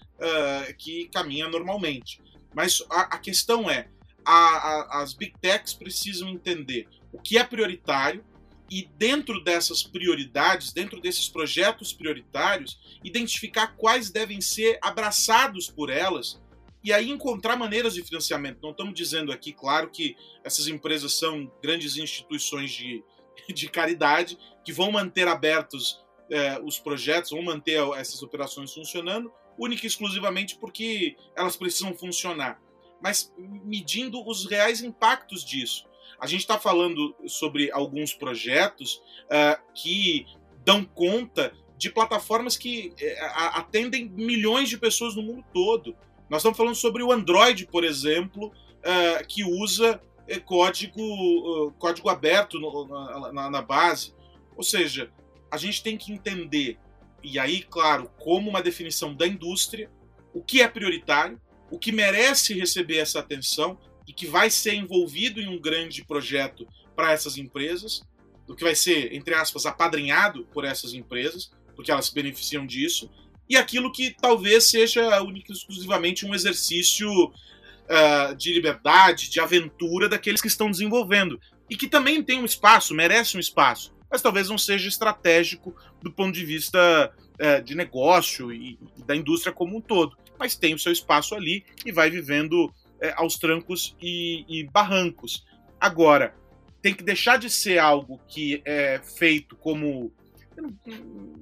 que 0.77 1.09
caminha 1.09 1.47
normalmente. 1.47 2.21
Mas 2.53 2.83
a, 2.89 3.15
a 3.15 3.17
questão 3.17 3.69
é, 3.69 3.89
a, 4.25 4.31
a, 4.33 5.01
as 5.01 5.13
big 5.13 5.33
techs 5.41 5.73
precisam 5.73 6.29
entender 6.29 6.87
o 7.11 7.19
que 7.19 7.37
é 7.37 7.43
prioritário 7.43 8.23
e 8.69 8.89
dentro 8.97 9.43
dessas 9.43 9.83
prioridades, 9.83 10.71
dentro 10.71 10.99
desses 10.99 11.27
projetos 11.29 11.93
prioritários, 11.93 12.79
identificar 13.03 13.75
quais 13.75 14.09
devem 14.09 14.41
ser 14.41 14.79
abraçados 14.81 15.69
por 15.69 15.89
elas 15.89 16.41
e 16.83 16.91
aí 16.91 17.09
encontrar 17.09 17.55
maneiras 17.55 17.93
de 17.93 18.03
financiamento. 18.03 18.59
Não 18.61 18.71
estamos 18.71 18.93
dizendo 18.93 19.31
aqui, 19.31 19.53
claro, 19.53 19.89
que 19.89 20.15
essas 20.43 20.67
empresas 20.67 21.13
são 21.13 21.51
grandes 21.61 21.97
instituições 21.97 22.71
de, 22.71 23.03
de 23.53 23.69
caridade 23.69 24.37
que 24.65 24.73
vão 24.73 24.91
manter 24.91 25.27
abertos 25.27 26.03
é, 26.29 26.59
os 26.59 26.79
projetos, 26.79 27.31
vão 27.31 27.43
manter 27.43 27.79
essas 27.95 28.23
operações 28.23 28.73
funcionando, 28.73 29.31
única 29.57 29.85
e 29.85 29.87
exclusivamente 29.87 30.57
porque 30.57 31.15
elas 31.35 31.55
precisam 31.55 31.93
funcionar 31.93 32.59
mas 33.03 33.33
medindo 33.37 34.25
os 34.25 34.45
reais 34.45 34.81
impactos 34.81 35.43
disso. 35.43 35.85
A 36.17 36.25
gente 36.25 36.39
está 36.39 36.57
falando 36.57 37.13
sobre 37.27 37.69
alguns 37.69 38.13
projetos 38.13 39.01
uh, 39.25 39.61
que 39.73 40.25
dão 40.63 40.85
conta 40.85 41.53
de 41.77 41.89
plataformas 41.89 42.55
que 42.55 42.93
uh, 42.97 43.57
atendem 43.59 44.07
milhões 44.07 44.69
de 44.69 44.77
pessoas 44.77 45.17
no 45.17 45.21
mundo 45.21 45.43
todo. 45.53 45.93
Nós 46.29 46.39
estamos 46.39 46.57
falando 46.57 46.75
sobre 46.75 47.03
o 47.03 47.11
Android, 47.11 47.67
por 47.67 47.83
exemplo, 47.83 48.47
uh, 48.47 49.27
que 49.27 49.43
usa 49.43 50.01
eh, 50.25 50.39
código, 50.39 51.73
código 51.77 52.07
aberto 52.07 52.57
no, 52.57 53.33
na, 53.33 53.49
na 53.49 53.61
base. 53.61 54.13
Ou 54.55 54.63
seja, 54.63 55.11
a 55.51 55.57
gente 55.57 55.83
tem 55.83 55.97
que 55.97 56.13
entender, 56.13 56.79
e 57.23 57.39
aí, 57.39 57.63
claro, 57.63 58.09
como 58.19 58.49
uma 58.49 58.61
definição 58.61 59.13
da 59.13 59.25
indústria, 59.25 59.89
o 60.33 60.43
que 60.43 60.61
é 60.61 60.67
prioritário, 60.67 61.39
o 61.71 61.79
que 61.79 61.91
merece 61.91 62.53
receber 62.53 62.97
essa 62.97 63.19
atenção 63.19 63.79
e 64.07 64.13
que 64.13 64.27
vai 64.27 64.49
ser 64.49 64.73
envolvido 64.73 65.39
em 65.39 65.47
um 65.47 65.59
grande 65.59 66.03
projeto 66.03 66.67
para 66.95 67.11
essas 67.11 67.37
empresas, 67.37 68.03
do 68.45 68.55
que 68.55 68.63
vai 68.63 68.75
ser, 68.75 69.13
entre 69.13 69.33
aspas, 69.33 69.65
apadrinhado 69.65 70.45
por 70.53 70.65
essas 70.65 70.93
empresas, 70.93 71.51
porque 71.75 71.91
elas 71.91 72.07
se 72.07 72.13
beneficiam 72.13 72.65
disso, 72.65 73.09
e 73.49 73.55
aquilo 73.55 73.91
que 73.91 74.11
talvez 74.11 74.65
seja 74.65 75.21
único 75.21 75.51
e 75.51 75.55
exclusivamente 75.55 76.25
um 76.25 76.33
exercício 76.33 77.09
uh, 77.09 78.35
de 78.37 78.53
liberdade, 78.53 79.29
de 79.29 79.39
aventura 79.39 80.09
daqueles 80.09 80.41
que 80.41 80.47
estão 80.47 80.69
desenvolvendo, 80.69 81.39
e 81.69 81.75
que 81.75 81.87
também 81.87 82.21
tem 82.21 82.39
um 82.39 82.45
espaço, 82.45 82.93
merece 82.93 83.37
um 83.37 83.39
espaço, 83.39 83.92
mas 84.13 84.21
talvez 84.21 84.47
não 84.47 84.57
seja 84.57 84.87
estratégico 84.87 85.75
do 86.01 86.09
ponto 86.11 86.31
de 86.31 86.45
vista 86.45 87.11
uh, 87.33 87.61
de 87.63 87.75
negócio 87.75 88.53
e, 88.53 88.79
e 88.95 89.03
da 89.03 89.15
indústria 89.15 89.51
como 89.51 89.75
um 89.75 89.81
todo 89.81 90.15
mas 90.37 90.55
tem 90.55 90.73
o 90.73 90.79
seu 90.79 90.91
espaço 90.91 91.35
ali 91.35 91.63
e 91.85 91.91
vai 91.91 92.09
vivendo 92.09 92.73
é, 92.99 93.13
aos 93.15 93.37
trancos 93.37 93.95
e, 94.01 94.45
e 94.47 94.63
barrancos. 94.65 95.45
Agora, 95.79 96.35
tem 96.81 96.93
que 96.93 97.03
deixar 97.03 97.37
de 97.37 97.49
ser 97.49 97.79
algo 97.79 98.19
que 98.27 98.61
é 98.65 98.99
feito 98.99 99.55
como 99.55 100.11
não, 100.55 100.77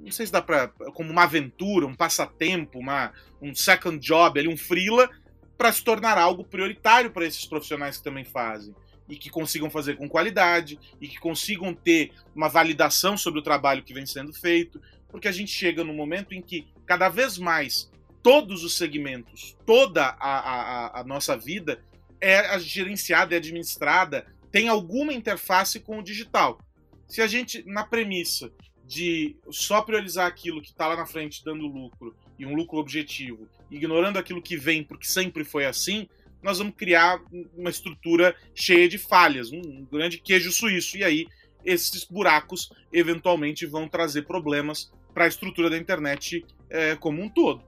não, 0.03 0.11
sei 0.11 0.25
se 0.25 0.31
dá 0.31 0.41
para 0.41 0.67
como 0.93 1.11
uma 1.11 1.23
aventura, 1.23 1.85
um 1.85 1.95
passatempo, 1.95 2.79
uma, 2.79 3.11
um 3.41 3.53
second 3.53 3.99
job, 3.99 4.39
ali, 4.39 4.47
um 4.47 4.55
freela, 4.55 5.09
para 5.57 5.71
se 5.71 5.83
tornar 5.83 6.17
algo 6.17 6.43
prioritário 6.43 7.11
para 7.11 7.25
esses 7.25 7.45
profissionais 7.45 7.97
que 7.97 8.03
também 8.03 8.23
fazem 8.23 8.73
e 9.07 9.15
que 9.15 9.29
consigam 9.29 9.69
fazer 9.69 9.97
com 9.97 10.07
qualidade 10.07 10.79
e 10.99 11.07
que 11.07 11.19
consigam 11.19 11.73
ter 11.73 12.11
uma 12.35 12.47
validação 12.47 13.17
sobre 13.17 13.39
o 13.39 13.43
trabalho 13.43 13.83
que 13.83 13.93
vem 13.93 14.05
sendo 14.05 14.33
feito, 14.33 14.81
porque 15.09 15.27
a 15.27 15.31
gente 15.31 15.51
chega 15.51 15.83
no 15.83 15.93
momento 15.93 16.33
em 16.33 16.41
que 16.41 16.67
cada 16.85 17.09
vez 17.09 17.37
mais 17.37 17.91
todos 18.23 18.63
os 18.63 18.77
segmentos, 18.77 19.57
toda 19.65 20.05
a, 20.05 20.15
a, 20.19 21.01
a 21.01 21.03
nossa 21.03 21.35
vida 21.35 21.83
é 22.19 22.57
gerenciada, 22.59 23.33
é 23.33 23.37
administrada, 23.37 24.27
tem 24.51 24.67
alguma 24.67 25.13
interface 25.13 25.79
com 25.79 25.99
o 25.99 26.03
digital. 26.03 26.59
Se 27.07 27.21
a 27.21 27.27
gente, 27.27 27.63
na 27.65 27.83
premissa 27.83 28.51
de 28.85 29.37
só 29.49 29.81
priorizar 29.81 30.27
aquilo 30.27 30.61
que 30.61 30.69
está 30.69 30.87
lá 30.87 30.95
na 30.95 31.05
frente 31.05 31.43
dando 31.43 31.65
lucro 31.65 32.15
e 32.37 32.45
um 32.45 32.53
lucro 32.53 32.77
objetivo, 32.77 33.47
ignorando 33.69 34.17
aquilo 34.17 34.41
que 34.41 34.57
vem 34.57 34.83
porque 34.83 35.05
sempre 35.05 35.43
foi 35.43 35.65
assim, 35.65 36.07
nós 36.43 36.57
vamos 36.57 36.75
criar 36.75 37.19
uma 37.55 37.69
estrutura 37.69 38.35
cheia 38.53 38.87
de 38.87 38.97
falhas, 38.97 39.51
um 39.51 39.85
grande 39.91 40.17
queijo 40.17 40.51
suíço. 40.51 40.97
E 40.97 41.03
aí, 41.03 41.27
esses 41.63 42.03
buracos 42.03 42.71
eventualmente 42.91 43.65
vão 43.65 43.87
trazer 43.87 44.23
problemas 44.23 44.91
para 45.13 45.25
a 45.25 45.27
estrutura 45.27 45.69
da 45.69 45.77
internet 45.77 46.45
é, 46.69 46.95
como 46.95 47.21
um 47.21 47.29
todo. 47.29 47.61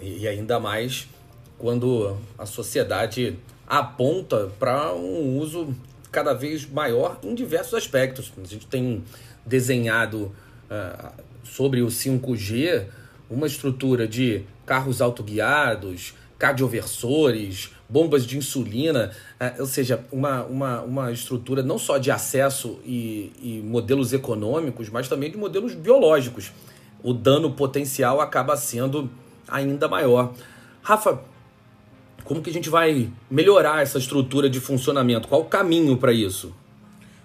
E 0.00 0.26
ainda 0.26 0.60
mais 0.60 1.08
quando 1.58 2.18
a 2.38 2.46
sociedade 2.46 3.36
aponta 3.66 4.50
para 4.58 4.92
um 4.92 5.38
uso 5.38 5.74
cada 6.10 6.34
vez 6.34 6.68
maior 6.68 7.18
em 7.22 7.34
diversos 7.34 7.74
aspectos. 7.74 8.32
A 8.36 8.46
gente 8.46 8.66
tem 8.66 9.02
desenhado 9.46 10.32
uh, 10.70 11.12
sobre 11.42 11.80
o 11.80 11.86
5G 11.86 12.86
uma 13.30 13.46
estrutura 13.46 14.06
de 14.06 14.42
carros 14.66 15.00
autoguiados, 15.00 16.14
cardioversores, 16.42 17.70
bombas 17.88 18.26
de 18.26 18.36
insulina, 18.36 19.12
uh, 19.40 19.60
ou 19.60 19.66
seja, 19.66 20.04
uma, 20.10 20.42
uma, 20.42 20.80
uma 20.80 21.12
estrutura 21.12 21.62
não 21.62 21.78
só 21.78 21.98
de 21.98 22.10
acesso 22.10 22.80
e, 22.84 23.32
e 23.40 23.62
modelos 23.64 24.12
econômicos, 24.12 24.88
mas 24.88 25.08
também 25.08 25.30
de 25.30 25.36
modelos 25.36 25.72
biológicos. 25.72 26.50
O 27.00 27.12
dano 27.12 27.52
potencial 27.52 28.20
acaba 28.20 28.56
sendo 28.56 29.08
ainda 29.46 29.86
maior. 29.86 30.32
Rafa, 30.82 31.20
como 32.24 32.42
que 32.42 32.50
a 32.50 32.52
gente 32.52 32.68
vai 32.68 33.08
melhorar 33.30 33.80
essa 33.80 33.98
estrutura 33.98 34.50
de 34.50 34.58
funcionamento? 34.58 35.28
Qual 35.28 35.42
o 35.42 35.44
caminho 35.44 35.96
para 35.96 36.12
isso? 36.12 36.52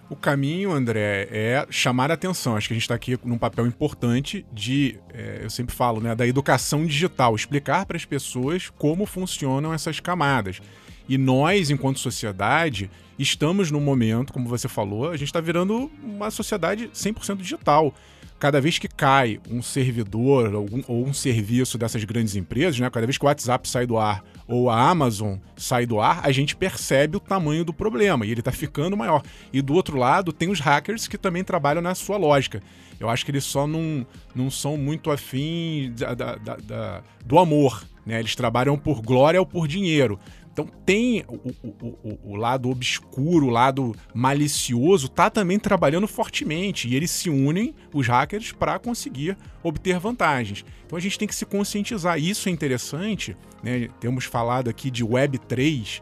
O 0.10 0.16
caminho, 0.16 0.72
André, 0.72 1.28
é 1.30 1.68
chamar 1.70 2.12
a 2.12 2.14
atenção. 2.14 2.56
Acho 2.56 2.70
que 2.70 2.74
a 2.74 2.76
gente 2.76 2.84
está 2.84 2.96
aqui 2.96 3.20
num 3.26 3.38
papel 3.38 3.68
importante 3.68 4.46
de, 4.54 4.98
é, 5.14 5.42
eu 5.44 5.50
sempre 5.50 5.76
falo, 5.76 6.00
né, 6.00 6.16
da 6.16 6.26
educação 6.26 6.86
digital, 6.86 7.36
explicar 7.36 7.86
para 7.86 7.98
as 7.98 8.06
pessoas 8.06 8.70
como 8.70 9.06
funcionam 9.06 9.74
essas 9.74 10.00
camadas. 10.00 10.62
E 11.10 11.18
nós, 11.18 11.70
enquanto 11.70 12.00
sociedade, 12.00 12.90
estamos 13.20 13.70
num 13.70 13.82
momento, 13.82 14.32
como 14.32 14.48
você 14.48 14.70
falou, 14.70 15.10
a 15.10 15.18
gente 15.18 15.28
está 15.28 15.42
virando 15.42 15.92
uma 16.02 16.32
sociedade 16.32 16.90
100% 16.94 17.38
digital 17.38 17.94
cada 18.40 18.62
vez 18.62 18.78
que 18.78 18.88
cai 18.88 19.40
um 19.50 19.62
servidor 19.62 20.54
ou 20.54 20.70
um, 20.72 20.84
ou 20.88 21.08
um, 21.08 21.14
serviço 21.14 21.78
dessas 21.78 22.04
grandes 22.04 22.36
empresas, 22.36 22.80
né, 22.80 22.90
cada 22.90 23.06
vez 23.06 23.18
que 23.18 23.26
o 23.26 23.28
WhatsApp 23.28 23.68
sai 23.68 23.86
do 23.86 23.98
ar 23.98 24.24
ou 24.48 24.70
a 24.70 24.90
Amazon 24.90 25.38
sai 25.56 25.86
do 25.86 26.00
ar, 26.00 26.22
a 26.24 26.32
gente 26.32 26.56
percebe 26.56 27.18
o 27.18 27.20
tamanho 27.20 27.66
do 27.66 27.74
problema 27.74 28.26
e 28.26 28.32
ele 28.32 28.40
está 28.40 28.52
ficando 28.52 28.96
maior. 28.96 29.22
E 29.52 29.62
do 29.62 29.74
outro 29.74 29.98
lado, 29.98 30.32
tem 30.32 30.50
os 30.50 30.60
hackers 30.60 31.08
que 31.08 31.18
também 31.18 31.44
trabalham 31.44 31.82
na 31.82 31.94
sua 31.94 32.18
lógica. 32.18 32.62
Eu 33.00 33.10
acho 33.10 33.26
que 33.26 33.32
eles 33.32 33.44
só 33.44 33.68
não, 33.68 34.06
não 34.34 34.50
são 34.50 34.78
muito 34.78 35.12
afim 35.12 35.94
da, 35.98 36.14
da, 36.14 36.36
da, 36.36 37.04
do 37.26 37.38
amor. 37.38 37.84
Né? 38.06 38.20
Eles 38.20 38.36
trabalham 38.36 38.78
por 38.78 39.02
glória 39.02 39.40
ou 39.40 39.46
por 39.46 39.68
dinheiro. 39.68 40.18
Então 40.58 40.68
tem 40.84 41.24
o, 41.28 41.54
o, 41.62 42.20
o, 42.32 42.36
lado 42.36 42.68
obscuro, 42.68 43.46
o 43.46 43.50
lado 43.52 43.96
malicioso, 44.12 45.08
tá 45.08 45.30
também 45.30 45.60
trabalhando 45.60 46.08
fortemente 46.08 46.88
e 46.88 46.96
eles 46.96 47.12
se 47.12 47.30
unem, 47.30 47.76
os 47.94 48.08
hackers, 48.08 48.54
para 48.54 48.80
conseguir 48.80 49.38
obter 49.62 50.00
vantagens. 50.00 50.66
Então 50.84 50.98
a 50.98 51.00
gente 51.00 51.20
tem 51.20 51.28
que 51.28 51.36
se 51.36 51.46
conscientizar. 51.46 52.18
Isso 52.18 52.50
é 52.50 52.52
interessante, 52.52 53.38
né? 53.62 53.88
Temos 54.00 54.26
falado 54.26 54.68
aqui 54.68 54.90
de 54.90 55.04
Web 55.04 55.38
3, 55.38 56.02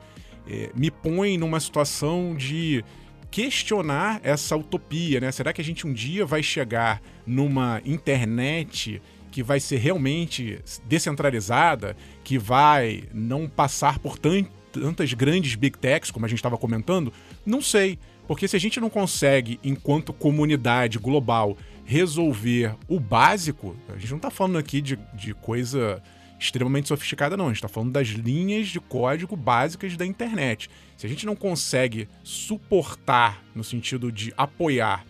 é, 0.50 0.70
me 0.74 0.90
põe 0.90 1.38
numa 1.38 1.60
situação 1.60 2.34
de 2.34 2.82
questionar 3.30 4.22
essa 4.24 4.56
utopia, 4.56 5.20
né? 5.20 5.34
Será 5.34 5.52
que 5.52 5.60
a 5.60 5.66
gente 5.66 5.86
um 5.86 5.92
dia 5.92 6.26
vai 6.26 6.42
chegar 6.42 7.02
numa 7.28 7.82
internet 7.84 9.02
que 9.36 9.44
vai 9.44 9.60
ser 9.60 9.80
realmente 9.80 10.62
descentralizada, 10.86 11.98
que 12.24 12.38
vai 12.38 13.04
não 13.14 13.50
passar 13.50 14.00
por 14.00 14.18
tantas 14.18 15.12
grandes 15.12 15.56
big 15.56 15.78
techs, 15.78 16.10
como 16.10 16.26
a 16.26 16.30
gente 16.30 16.38
estava 16.38 16.58
comentando? 16.58 17.12
Não 17.46 17.62
sei. 17.62 18.00
Porque 18.30 18.48
se 18.48 18.56
a 18.56 18.60
gente 18.60 18.80
não 18.80 18.90
consegue, 18.90 19.60
enquanto 19.62 20.14
comunidade 20.14 20.98
global, 20.98 21.58
resolver 21.84 22.78
o 22.88 22.98
básico, 22.98 23.76
a 23.90 23.98
gente 23.98 24.12
não 24.12 24.18
está 24.20 24.30
falando 24.30 24.58
aqui 24.58 24.80
de, 24.80 24.98
de 25.14 25.34
coisa 25.34 26.02
extremamente 26.40 26.88
sofisticada, 26.88 27.36
não. 27.36 27.48
A 27.48 27.50
gente 27.50 27.58
está 27.58 27.68
falando 27.68 27.92
das 27.92 28.08
linhas 28.08 28.70
de 28.70 28.80
código 28.80 29.36
básicas 29.36 29.98
da 29.98 30.06
internet. 30.06 30.70
Se 30.96 31.06
a 31.06 31.10
gente 31.10 31.26
não 31.26 31.36
consegue 31.36 32.08
suportar, 32.24 33.44
no 33.54 33.66
sentido 33.66 34.14
de 34.14 34.34
apoiar 34.38 35.06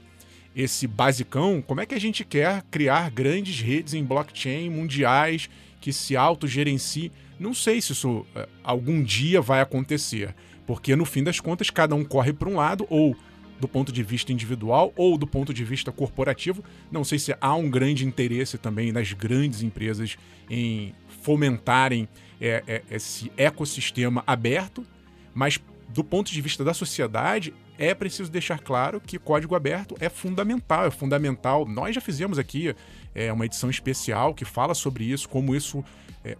esse 0.56 0.88
basicão, 0.88 1.62
como 1.62 1.82
é 1.82 1.86
que 1.86 1.94
a 1.94 2.00
gente 2.00 2.24
quer 2.24 2.64
criar 2.72 3.12
grandes 3.12 3.60
redes 3.60 3.94
em 3.94 4.04
blockchain 4.04 4.70
mundiais 4.70 5.50
que 5.82 5.92
se 5.92 6.16
autogerenciem? 6.16 7.12
Não 7.40 7.54
sei 7.54 7.82
se 7.82 7.92
isso 7.92 8.26
é, 8.34 8.48
algum 8.64 9.04
dia 9.04 9.42
vai 9.42 9.60
acontecer, 9.60 10.34
porque 10.66 10.96
no 10.96 11.04
fim 11.04 11.24
das 11.24 11.40
contas 11.40 11.70
cada 11.70 11.94
um 11.94 12.06
corre 12.06 12.32
para 12.32 12.48
um 12.48 12.56
lado, 12.56 12.88
ou 12.90 13.16
do 13.60 13.68
ponto 13.68 13.92
de 13.92 14.04
vista 14.04 14.32
individual 14.32 14.94
ou 14.96 15.18
do 15.18 15.26
ponto 15.26 15.54
de 15.54 15.64
vista 15.64 15.92
corporativo. 15.92 16.64
Não 16.92 17.04
sei 17.04 17.20
se 17.20 17.36
há 17.40 17.56
um 17.56 17.70
grande 17.70 18.06
interesse 18.06 18.58
também 18.58 18.92
das 18.92 19.14
grandes 19.14 19.62
empresas 19.62 20.18
em 20.50 20.94
fomentarem 21.22 22.08
é, 22.40 22.64
é, 22.68 22.82
esse 22.92 23.32
ecossistema 23.38 24.24
aberto, 24.28 24.86
mas 25.34 25.60
do 25.90 26.04
ponto 26.04 26.32
de 26.32 26.42
vista 26.42 26.64
da 26.64 26.74
sociedade, 26.74 27.54
é 27.77 27.94
preciso 27.94 28.32
deixar 28.32 28.60
claro 28.60 29.01
que 29.01 29.20
código 29.20 29.55
aberto 29.55 29.96
é 30.00 30.10
fundamental, 30.10 30.86
é 30.86 30.91
fundamental. 30.91 31.65
Nós 31.65 31.94
já 31.96 32.01
fizemos 32.01 32.39
aqui 32.39 32.75
é, 33.13 33.32
uma 33.32 33.46
edição 33.46 33.70
especial 33.70 34.34
que 34.34 34.46
fala 34.46 34.74
sobre 34.74 35.03
isso, 35.05 35.27
como 35.27 35.55
isso 35.55 35.84
é, 36.24 36.38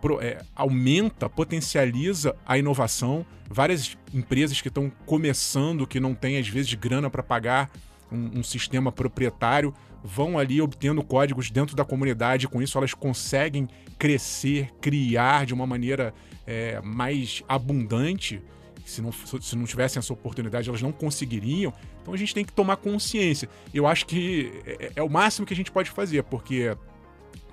pro, 0.00 0.20
é, 0.20 0.42
aumenta, 0.54 1.28
potencializa 1.28 2.36
a 2.46 2.58
inovação. 2.58 3.24
Várias 3.48 3.96
empresas 4.12 4.60
que 4.60 4.68
estão 4.68 4.90
começando, 5.06 5.86
que 5.86 5.98
não 5.98 6.14
têm 6.14 6.38
às 6.38 6.48
vezes 6.48 6.74
grana 6.74 7.08
para 7.08 7.22
pagar 7.22 7.70
um, 8.12 8.40
um, 8.40 8.42
sistema 8.42 8.92
proprietário, 8.92 9.72
vão 10.02 10.38
ali 10.38 10.60
obtendo 10.60 11.02
códigos 11.02 11.50
dentro 11.50 11.74
da 11.74 11.84
comunidade. 11.84 12.46
Com 12.48 12.60
isso, 12.60 12.76
elas 12.76 12.92
conseguem 12.92 13.68
crescer, 13.98 14.70
criar 14.80 15.46
de 15.46 15.54
uma 15.54 15.66
maneira 15.66 16.12
é, 16.46 16.80
mais 16.82 17.42
abundante 17.48 18.42
se 18.84 19.00
não, 19.00 19.10
se 19.12 19.56
não 19.56 19.64
tivessem 19.64 19.98
essa 19.98 20.12
oportunidade, 20.12 20.68
elas 20.68 20.82
não 20.82 20.92
conseguiriam. 20.92 21.72
Então 22.02 22.12
a 22.12 22.16
gente 22.16 22.34
tem 22.34 22.44
que 22.44 22.52
tomar 22.52 22.76
consciência. 22.76 23.48
Eu 23.72 23.86
acho 23.86 24.06
que 24.06 24.52
é, 24.66 24.92
é 24.96 25.02
o 25.02 25.08
máximo 25.08 25.46
que 25.46 25.54
a 25.54 25.56
gente 25.56 25.72
pode 25.72 25.90
fazer, 25.90 26.22
porque 26.24 26.76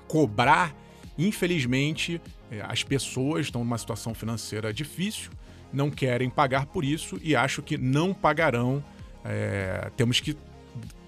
cobrar, 0.07 0.75
infelizmente, 1.17 2.21
é, 2.51 2.61
as 2.67 2.83
pessoas 2.83 3.45
estão 3.45 3.63
numa 3.63 3.77
situação 3.77 4.13
financeira 4.13 4.73
difícil, 4.73 5.31
não 5.71 5.89
querem 5.89 6.29
pagar 6.29 6.65
por 6.65 6.83
isso 6.83 7.17
e 7.23 7.35
acho 7.35 7.61
que 7.61 7.77
não 7.77 8.13
pagarão. 8.13 8.83
É, 9.23 9.89
temos 9.95 10.19
que 10.19 10.35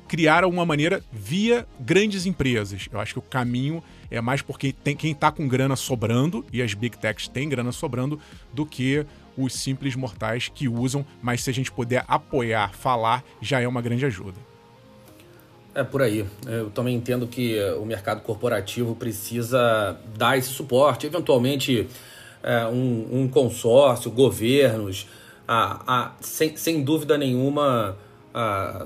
criar 0.08 0.44
alguma 0.44 0.66
maneira 0.66 1.04
via 1.12 1.68
grandes 1.80 2.26
empresas. 2.26 2.88
Eu 2.92 3.00
acho 3.00 3.14
que 3.14 3.20
o 3.20 3.22
caminho 3.22 3.84
é 4.12 4.22
mais 4.22 4.44
porque 4.44 4.72
tem 4.72 4.96
quem 4.96 5.12
está 5.12 5.32
com 5.32 5.48
grana 5.48 5.76
sobrando, 5.76 6.46
e 6.54 6.62
as 6.62 6.74
big 6.76 6.98
techs 7.00 7.28
têm 7.28 7.50
grana 7.50 7.72
sobrando, 7.72 8.20
do 8.54 8.64
que 8.64 9.06
os 9.38 9.54
simples 9.54 9.96
mortais 9.96 10.50
que 10.54 10.68
usam, 10.68 11.06
mas 11.22 11.44
se 11.44 11.50
a 11.50 11.54
gente 11.54 11.72
puder 11.72 12.04
apoiar, 12.08 12.74
falar, 12.74 13.24
já 13.42 13.60
é 13.60 13.68
uma 13.68 13.82
grande 13.82 14.06
ajuda. 14.06 14.38
É 15.76 15.84
por 15.84 16.04
aí. 16.04 16.26
Eu 16.46 16.70
também 16.70 16.96
entendo 16.96 17.26
que 17.26 17.60
o 17.80 17.86
mercado 17.86 18.22
corporativo 18.22 18.96
precisa 18.96 19.98
dar 20.16 20.38
esse 20.38 20.50
suporte, 20.50 21.08
eventualmente 21.08 21.88
é, 22.44 22.66
um, 22.68 23.22
um, 23.22 23.28
consórcio, 23.28 24.12
governos, 24.12 25.08
a, 25.48 25.82
a, 25.88 26.12
sem, 26.22 26.56
sem 26.56 26.84
dúvida 26.84 27.18
nenhuma, 27.18 27.98
a, 28.34 28.86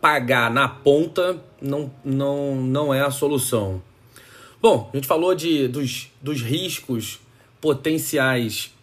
pagar 0.00 0.50
na 0.50 0.68
ponta 0.68 1.40
não, 1.62 1.90
não, 2.04 2.56
não 2.56 2.92
é 2.92 3.00
a 3.00 3.10
solução. 3.10 3.80
Bom, 4.60 4.90
a 4.92 4.96
gente 4.96 5.06
falou 5.06 5.34
de, 5.34 5.68
dos, 5.68 6.10
dos 6.20 6.42
riscos 6.42 7.20
potenciais 7.60 8.73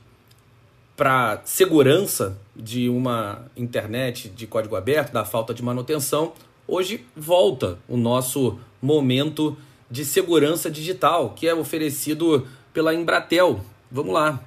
para 1.02 1.42
segurança 1.46 2.38
de 2.56 2.88
uma 2.88 3.48
internet 3.58 4.30
de 4.30 4.46
código 4.46 4.76
aberto, 4.76 5.12
da 5.12 5.26
falta 5.26 5.52
de 5.52 5.64
manutenção, 5.64 6.34
hoje 6.68 7.04
volta 7.18 7.80
o 7.90 7.98
nosso 7.98 8.60
momento 8.80 9.58
de 9.90 10.06
segurança 10.06 10.70
digital, 10.70 11.32
que 11.32 11.48
é 11.48 11.56
oferecido 11.56 12.48
pela 12.72 12.94
Embratel. 12.94 13.62
Vamos 13.90 14.14
lá. 14.14 14.40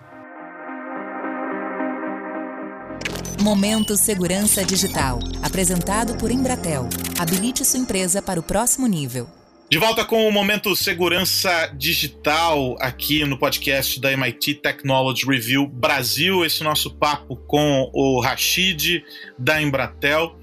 Momento 3.42 3.96
Segurança 3.96 4.64
Digital, 4.64 5.18
apresentado 5.42 6.16
por 6.18 6.30
Embratel. 6.30 6.88
Habilite 7.18 7.64
sua 7.64 7.80
empresa 7.80 8.22
para 8.22 8.38
o 8.38 8.44
próximo 8.44 8.86
nível. 8.86 9.26
De 9.74 9.78
volta 9.80 10.04
com 10.04 10.28
o 10.28 10.30
momento 10.30 10.76
segurança 10.76 11.66
digital 11.76 12.76
aqui 12.78 13.24
no 13.24 13.36
podcast 13.36 14.00
da 14.00 14.12
MIT 14.12 14.54
Technology 14.62 15.26
Review 15.26 15.66
Brasil. 15.66 16.44
Esse 16.44 16.62
nosso 16.62 16.94
papo 16.94 17.34
com 17.34 17.90
o 17.92 18.20
Rashid 18.20 19.02
da 19.36 19.60
Embratel. 19.60 20.38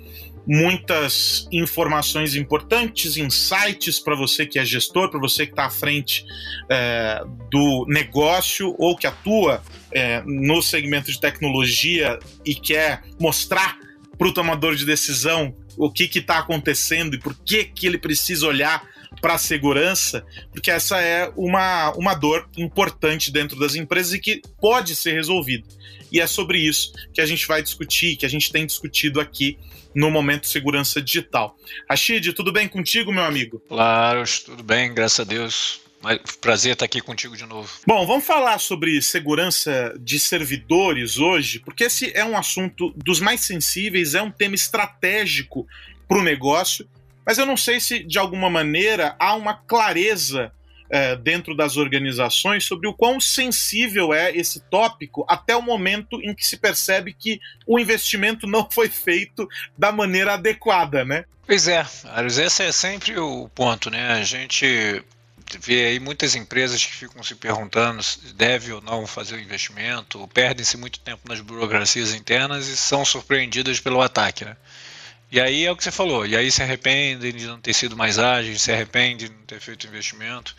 Muitas 0.45 1.47
informações 1.49 2.35
importantes, 2.35 3.15
insights 3.15 4.01
para 4.01 4.17
você 4.17 4.45
que 4.45 4.59
é 4.59 4.65
gestor, 4.65 5.09
para 5.09 5.21
você 5.21 5.45
que 5.45 5.53
está 5.53 5.67
à 5.67 5.69
frente 5.69 6.25
é, 6.69 7.23
do 7.49 7.85
negócio 7.87 8.75
ou 8.77 8.97
que 8.97 9.07
atua 9.07 9.63
é, 9.93 10.21
no 10.25 10.61
segmento 10.61 11.09
de 11.09 11.17
tecnologia 11.17 12.19
e 12.45 12.53
quer 12.53 13.01
mostrar 13.17 13.79
para 14.17 14.27
o 14.27 14.33
tomador 14.33 14.75
de 14.75 14.85
decisão 14.85 15.55
o 15.77 15.89
que 15.89 16.03
está 16.19 16.39
acontecendo 16.39 17.15
e 17.15 17.17
por 17.17 17.33
que, 17.33 17.63
que 17.63 17.87
ele 17.87 17.97
precisa 17.97 18.45
olhar 18.45 18.83
para 19.21 19.35
a 19.35 19.37
segurança, 19.37 20.25
porque 20.51 20.71
essa 20.71 20.99
é 20.99 21.31
uma, 21.37 21.91
uma 21.91 22.13
dor 22.15 22.49
importante 22.57 23.31
dentro 23.31 23.57
das 23.59 23.75
empresas 23.75 24.13
e 24.13 24.19
que 24.19 24.41
pode 24.59 24.95
ser 24.95 25.13
resolvida. 25.13 25.67
E 26.11 26.19
é 26.19 26.27
sobre 26.27 26.57
isso 26.57 26.91
que 27.13 27.21
a 27.21 27.25
gente 27.25 27.47
vai 27.47 27.61
discutir, 27.61 28.17
que 28.17 28.25
a 28.25 28.29
gente 28.29 28.51
tem 28.51 28.65
discutido 28.65 29.21
aqui 29.21 29.57
no 29.95 30.09
Momento 30.09 30.47
Segurança 30.47 31.01
Digital. 31.01 31.55
Rashid, 31.89 32.33
tudo 32.33 32.51
bem 32.51 32.67
contigo, 32.67 33.13
meu 33.13 33.23
amigo? 33.23 33.61
Claro, 33.67 34.23
tudo 34.43 34.63
bem, 34.63 34.93
graças 34.93 35.19
a 35.19 35.23
Deus. 35.23 35.81
Prazer 36.41 36.73
estar 36.73 36.85
aqui 36.85 36.99
contigo 36.99 37.37
de 37.37 37.45
novo. 37.45 37.69
Bom, 37.85 38.07
vamos 38.07 38.25
falar 38.25 38.57
sobre 38.59 38.99
segurança 39.03 39.95
de 39.99 40.19
servidores 40.19 41.19
hoje, 41.19 41.59
porque 41.59 41.83
esse 41.83 42.11
é 42.15 42.25
um 42.25 42.35
assunto 42.35 42.91
dos 42.95 43.19
mais 43.19 43.41
sensíveis, 43.41 44.15
é 44.15 44.21
um 44.21 44.31
tema 44.31 44.55
estratégico 44.55 45.67
para 46.07 46.17
o 46.17 46.23
negócio 46.23 46.89
mas 47.25 47.37
eu 47.37 47.45
não 47.45 47.57
sei 47.57 47.79
se 47.79 48.03
de 48.03 48.17
alguma 48.17 48.49
maneira 48.49 49.15
há 49.19 49.35
uma 49.35 49.53
clareza 49.53 50.51
é, 50.91 51.15
dentro 51.15 51.55
das 51.55 51.77
organizações 51.77 52.65
sobre 52.65 52.87
o 52.87 52.93
quão 52.93 53.19
sensível 53.19 54.13
é 54.13 54.35
esse 54.35 54.59
tópico 54.69 55.25
até 55.27 55.55
o 55.55 55.61
momento 55.61 56.21
em 56.21 56.35
que 56.35 56.45
se 56.45 56.57
percebe 56.57 57.13
que 57.13 57.39
o 57.65 57.79
investimento 57.79 58.45
não 58.45 58.69
foi 58.69 58.89
feito 58.89 59.47
da 59.77 59.91
maneira 59.91 60.33
adequada, 60.33 61.05
né? 61.05 61.23
Pois 61.47 61.67
é, 61.67 61.85
esse 62.45 62.63
é 62.63 62.71
sempre 62.71 63.17
o 63.17 63.49
ponto, 63.49 63.89
né? 63.89 64.13
A 64.13 64.23
gente 64.23 65.03
vê 65.59 65.85
aí 65.85 65.99
muitas 65.99 66.35
empresas 66.35 66.85
que 66.85 66.93
ficam 66.93 67.23
se 67.23 67.35
perguntando 67.35 68.01
se 68.03 68.33
deve 68.33 68.71
ou 68.71 68.81
não 68.81 69.07
fazer 69.07 69.35
o 69.35 69.39
investimento, 69.39 70.27
perdem-se 70.33 70.77
muito 70.77 70.99
tempo 70.99 71.21
nas 71.27 71.39
burocracias 71.41 72.13
internas 72.13 72.67
e 72.67 72.77
são 72.77 73.03
surpreendidas 73.03 73.79
pelo 73.79 74.01
ataque, 74.01 74.45
né? 74.45 74.55
E 75.31 75.39
aí 75.39 75.65
é 75.65 75.71
o 75.71 75.77
que 75.77 75.83
você 75.83 75.91
falou, 75.91 76.25
e 76.25 76.35
aí 76.35 76.51
se 76.51 76.61
arrependem 76.61 77.31
de 77.31 77.47
não 77.47 77.59
ter 77.59 77.73
sido 77.73 77.95
mais 77.95 78.19
ágeis, 78.19 78.61
se 78.61 78.71
arrependem 78.71 79.15
de 79.15 79.29
não 79.29 79.41
ter 79.43 79.61
feito 79.61 79.87
investimento. 79.87 80.53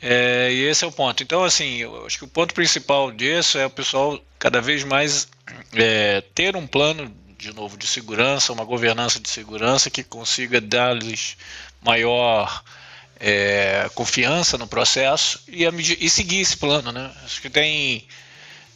É, 0.00 0.48
e 0.52 0.62
esse 0.62 0.84
é 0.84 0.86
o 0.86 0.92
ponto. 0.92 1.22
Então, 1.22 1.42
assim, 1.44 1.78
eu 1.78 2.06
acho 2.06 2.16
que 2.16 2.24
o 2.24 2.28
ponto 2.28 2.54
principal 2.54 3.10
disso 3.10 3.58
é 3.58 3.66
o 3.66 3.70
pessoal 3.70 4.18
cada 4.38 4.60
vez 4.60 4.84
mais 4.84 5.28
é, 5.74 6.22
ter 6.34 6.56
um 6.56 6.66
plano, 6.66 7.12
de 7.36 7.52
novo, 7.52 7.76
de 7.76 7.86
segurança, 7.86 8.52
uma 8.52 8.64
governança 8.64 9.18
de 9.18 9.28
segurança 9.28 9.90
que 9.90 10.04
consiga 10.04 10.60
dar-lhes 10.60 11.36
maior 11.82 12.62
é, 13.18 13.90
confiança 13.94 14.56
no 14.56 14.66
processo 14.66 15.42
e, 15.48 15.64
e, 15.64 16.08
seguir 16.08 16.40
esse 16.40 16.56
plano, 16.56 16.92
né? 16.92 17.10
Acho 17.24 17.42
que 17.42 17.50
tem 17.50 18.06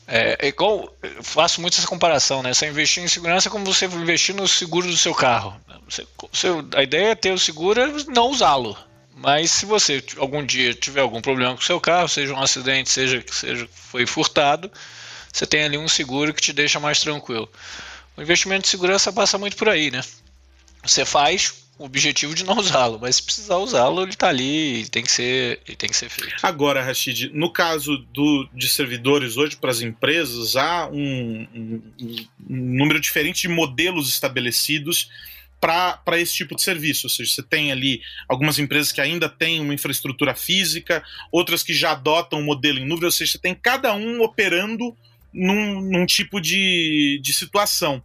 é, 0.06 0.36
é 0.40 0.48
igual, 0.48 0.94
eu 1.02 1.22
faço 1.22 1.60
muito 1.60 1.78
essa 1.78 1.86
comparação, 1.86 2.42
né? 2.42 2.52
Você 2.52 2.66
investir 2.66 3.02
em 3.02 3.08
segurança 3.08 3.48
é 3.48 3.50
como 3.50 3.64
você 3.64 3.86
investir 3.86 4.34
no 4.34 4.46
seguro 4.46 4.86
do 4.86 4.96
seu 4.96 5.14
carro. 5.14 5.58
Você, 5.88 6.48
a 6.76 6.82
ideia 6.82 7.12
é 7.12 7.14
ter 7.14 7.32
o 7.32 7.38
seguro 7.38 7.80
e 7.80 8.04
não 8.12 8.28
usá-lo. 8.30 8.76
Mas 9.16 9.50
se 9.50 9.64
você 9.64 10.04
algum 10.18 10.44
dia 10.44 10.74
tiver 10.74 11.00
algum 11.00 11.20
problema 11.20 11.54
com 11.54 11.60
o 11.60 11.64
seu 11.64 11.80
carro, 11.80 12.08
seja 12.08 12.34
um 12.34 12.42
acidente, 12.42 12.90
seja 12.90 13.22
que 13.22 13.34
seja 13.34 13.68
foi 13.72 14.04
furtado, 14.04 14.70
você 15.32 15.46
tem 15.46 15.64
ali 15.64 15.78
um 15.78 15.88
seguro 15.88 16.34
que 16.34 16.42
te 16.42 16.52
deixa 16.52 16.78
mais 16.78 17.00
tranquilo. 17.00 17.50
O 18.16 18.22
investimento 18.22 18.62
de 18.62 18.68
segurança 18.68 19.12
passa 19.12 19.38
muito 19.38 19.56
por 19.56 19.68
aí, 19.68 19.90
né? 19.90 20.02
Você 20.82 21.04
faz, 21.04 21.63
o 21.78 21.84
objetivo 21.84 22.34
de 22.34 22.44
não 22.44 22.56
usá-lo, 22.56 22.98
mas 23.00 23.16
se 23.16 23.22
precisar 23.22 23.56
usá-lo, 23.56 24.02
ele 24.02 24.10
está 24.10 24.28
ali 24.28 24.82
e 24.82 24.88
tem 24.88 25.02
que 25.02 25.10
ser, 25.10 25.60
e 25.68 25.74
tem 25.74 25.88
que 25.88 25.96
ser 25.96 26.08
feito. 26.08 26.34
Agora, 26.42 26.82
Rashid, 26.82 27.30
no 27.32 27.52
caso 27.52 27.98
do, 28.12 28.48
de 28.54 28.68
servidores 28.68 29.36
hoje 29.36 29.56
para 29.56 29.70
as 29.70 29.80
empresas, 29.80 30.54
há 30.56 30.88
um, 30.88 31.46
um, 31.54 31.82
um, 32.00 32.26
número 32.48 33.00
diferente 33.00 33.42
de 33.42 33.48
modelos 33.48 34.08
estabelecidos 34.08 35.10
para 35.60 36.20
esse 36.20 36.34
tipo 36.34 36.54
de 36.54 36.62
serviço. 36.62 37.06
Ou 37.06 37.10
seja, 37.10 37.32
você 37.32 37.42
tem 37.42 37.72
ali 37.72 38.02
algumas 38.28 38.58
empresas 38.58 38.92
que 38.92 39.00
ainda 39.00 39.28
têm 39.28 39.60
uma 39.60 39.74
infraestrutura 39.74 40.34
física, 40.34 41.02
outras 41.32 41.62
que 41.62 41.72
já 41.72 41.92
adotam 41.92 42.40
um 42.40 42.44
modelo 42.44 42.78
em 42.78 42.86
nuvem, 42.86 43.06
ou 43.06 43.10
seja, 43.10 43.32
você 43.32 43.38
tem 43.38 43.54
cada 43.54 43.94
um 43.94 44.20
operando 44.20 44.94
num, 45.32 45.80
num 45.80 46.06
tipo 46.06 46.40
de, 46.40 47.18
de 47.22 47.32
situação. 47.32 48.02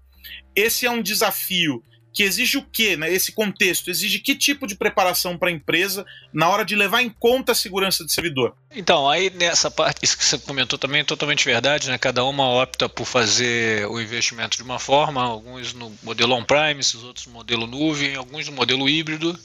Esse 0.55 0.85
é 0.85 0.91
um 0.91 1.01
desafio 1.01 1.83
que 2.19 2.23
exige 2.23 2.57
o 2.57 2.65
quê, 2.69 2.97
né? 2.97 3.09
Esse 3.09 3.31
contexto 3.31 3.89
exige 3.89 4.19
que 4.19 4.35
tipo 4.35 4.67
de 4.67 4.75
preparação 4.75 5.37
para 5.37 5.47
a 5.47 5.53
empresa 5.53 6.05
na 6.33 6.49
hora 6.49 6.65
de 6.65 6.75
levar 6.75 7.01
em 7.01 7.09
conta 7.09 7.53
a 7.53 7.55
segurança 7.55 8.03
do 8.03 8.11
servidor? 8.11 8.53
Então, 8.75 9.09
aí 9.09 9.29
nessa 9.29 9.71
parte, 9.71 9.99
isso 10.03 10.17
que 10.17 10.25
você 10.25 10.37
comentou 10.37 10.77
também 10.77 10.99
é 10.99 11.05
totalmente 11.05 11.45
verdade, 11.45 11.89
né? 11.89 11.97
Cada 11.97 12.25
uma 12.25 12.45
opta 12.45 12.89
por 12.89 13.05
fazer 13.05 13.87
o 13.87 14.01
investimento 14.01 14.57
de 14.57 14.63
uma 14.63 14.79
forma, 14.79 15.23
alguns 15.23 15.73
no 15.73 15.95
modelo 16.03 16.35
on-premise, 16.35 16.97
outros 16.97 17.25
no 17.25 17.31
modelo 17.31 17.65
nuvem, 17.65 18.17
alguns 18.17 18.49
no 18.49 18.53
modelo 18.53 18.89
híbrido. 18.89 19.39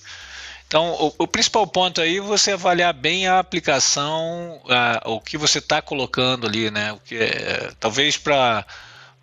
Então, 0.66 0.94
o, 0.94 1.14
o, 1.16 1.28
principal 1.28 1.68
ponto 1.68 2.00
aí 2.00 2.16
é 2.16 2.20
você 2.20 2.50
avaliar 2.50 2.92
bem 2.92 3.28
a 3.28 3.38
aplicação, 3.38 4.60
a, 4.68 5.00
o 5.10 5.20
que 5.20 5.38
você 5.38 5.60
está 5.60 5.80
colocando 5.80 6.44
ali, 6.44 6.72
né? 6.72 6.92
O 6.92 6.98
que 6.98 7.14
é, 7.14 7.70
talvez 7.78 8.16
para 8.16 8.66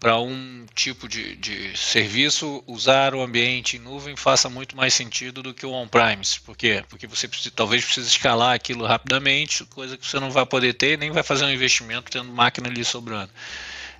para 0.01 0.19
um 0.19 0.65
tipo 0.73 1.07
de, 1.07 1.35
de 1.35 1.77
serviço, 1.77 2.63
usar 2.65 3.13
o 3.13 3.21
ambiente 3.21 3.77
em 3.77 3.79
nuvem 3.79 4.15
faça 4.15 4.49
muito 4.49 4.75
mais 4.75 4.95
sentido 4.95 5.43
do 5.43 5.53
que 5.53 5.63
o 5.63 5.71
on-premise. 5.71 6.39
Por 6.39 6.57
quê? 6.57 6.83
Porque 6.89 7.05
você 7.05 7.27
precisa, 7.27 7.53
talvez 7.55 7.85
precise 7.85 8.07
escalar 8.07 8.55
aquilo 8.55 8.83
rapidamente, 8.83 9.63
coisa 9.65 9.95
que 9.95 10.07
você 10.07 10.19
não 10.19 10.31
vai 10.31 10.43
poder 10.43 10.73
ter, 10.73 10.97
nem 10.97 11.11
vai 11.11 11.21
fazer 11.21 11.45
um 11.45 11.51
investimento 11.51 12.09
tendo 12.09 12.33
máquina 12.33 12.67
ali 12.67 12.83
sobrando. 12.83 13.29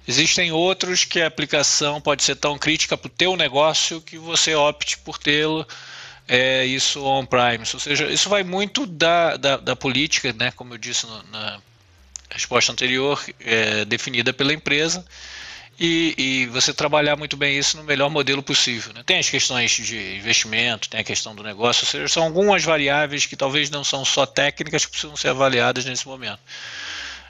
Existem 0.07 0.51
outros 0.51 1.05
que 1.05 1.21
a 1.21 1.27
aplicação 1.27 2.01
pode 2.01 2.23
ser 2.23 2.35
tão 2.35 2.57
crítica 2.57 2.97
para 2.97 3.07
o 3.07 3.11
teu 3.11 3.37
negócio 3.37 4.01
que 4.01 4.17
você 4.17 4.55
opte 4.55 4.97
por 4.97 5.19
tê-lo 5.19 5.67
é, 6.27 6.65
isso 6.65 7.05
on-premise. 7.05 7.75
Ou 7.75 7.79
seja, 7.79 8.07
isso 8.07 8.27
vai 8.27 8.43
muito 8.43 8.87
da, 8.87 9.37
da, 9.37 9.57
da 9.57 9.75
política, 9.75 10.33
né, 10.33 10.49
como 10.49 10.73
eu 10.73 10.79
disse 10.79 11.05
no, 11.05 11.21
na 11.29 11.61
resposta 12.31 12.71
anterior, 12.71 13.23
é, 13.39 13.85
definida 13.85 14.33
pela 14.33 14.51
empresa 14.51 15.05
e, 15.83 16.13
e, 16.15 16.45
você 16.45 16.71
trabalhar 16.71 17.15
muito 17.15 17.35
bem 17.35 17.57
isso 17.57 17.75
no 17.75 17.83
melhor 17.83 18.07
modelo 18.07 18.43
possível. 18.43 18.93
Né? 18.93 19.01
Tem 19.03 19.17
as 19.17 19.27
questões 19.27 19.71
de 19.71 20.15
investimento, 20.15 20.87
tem 20.87 20.99
a 20.99 21.03
questão 21.03 21.33
do 21.33 21.41
negócio, 21.41 21.83
ou 21.85 21.89
seja, 21.89 22.07
são 22.07 22.21
algumas 22.21 22.63
variáveis 22.63 23.25
que 23.25 23.35
talvez 23.35 23.71
não 23.71 23.83
são 23.83 24.05
só 24.05 24.27
técnicas 24.27 24.85
que 24.85 24.91
precisam 24.91 25.17
ser 25.17 25.29
avaliadas 25.29 25.83
nesse 25.83 26.07
momento. 26.07 26.39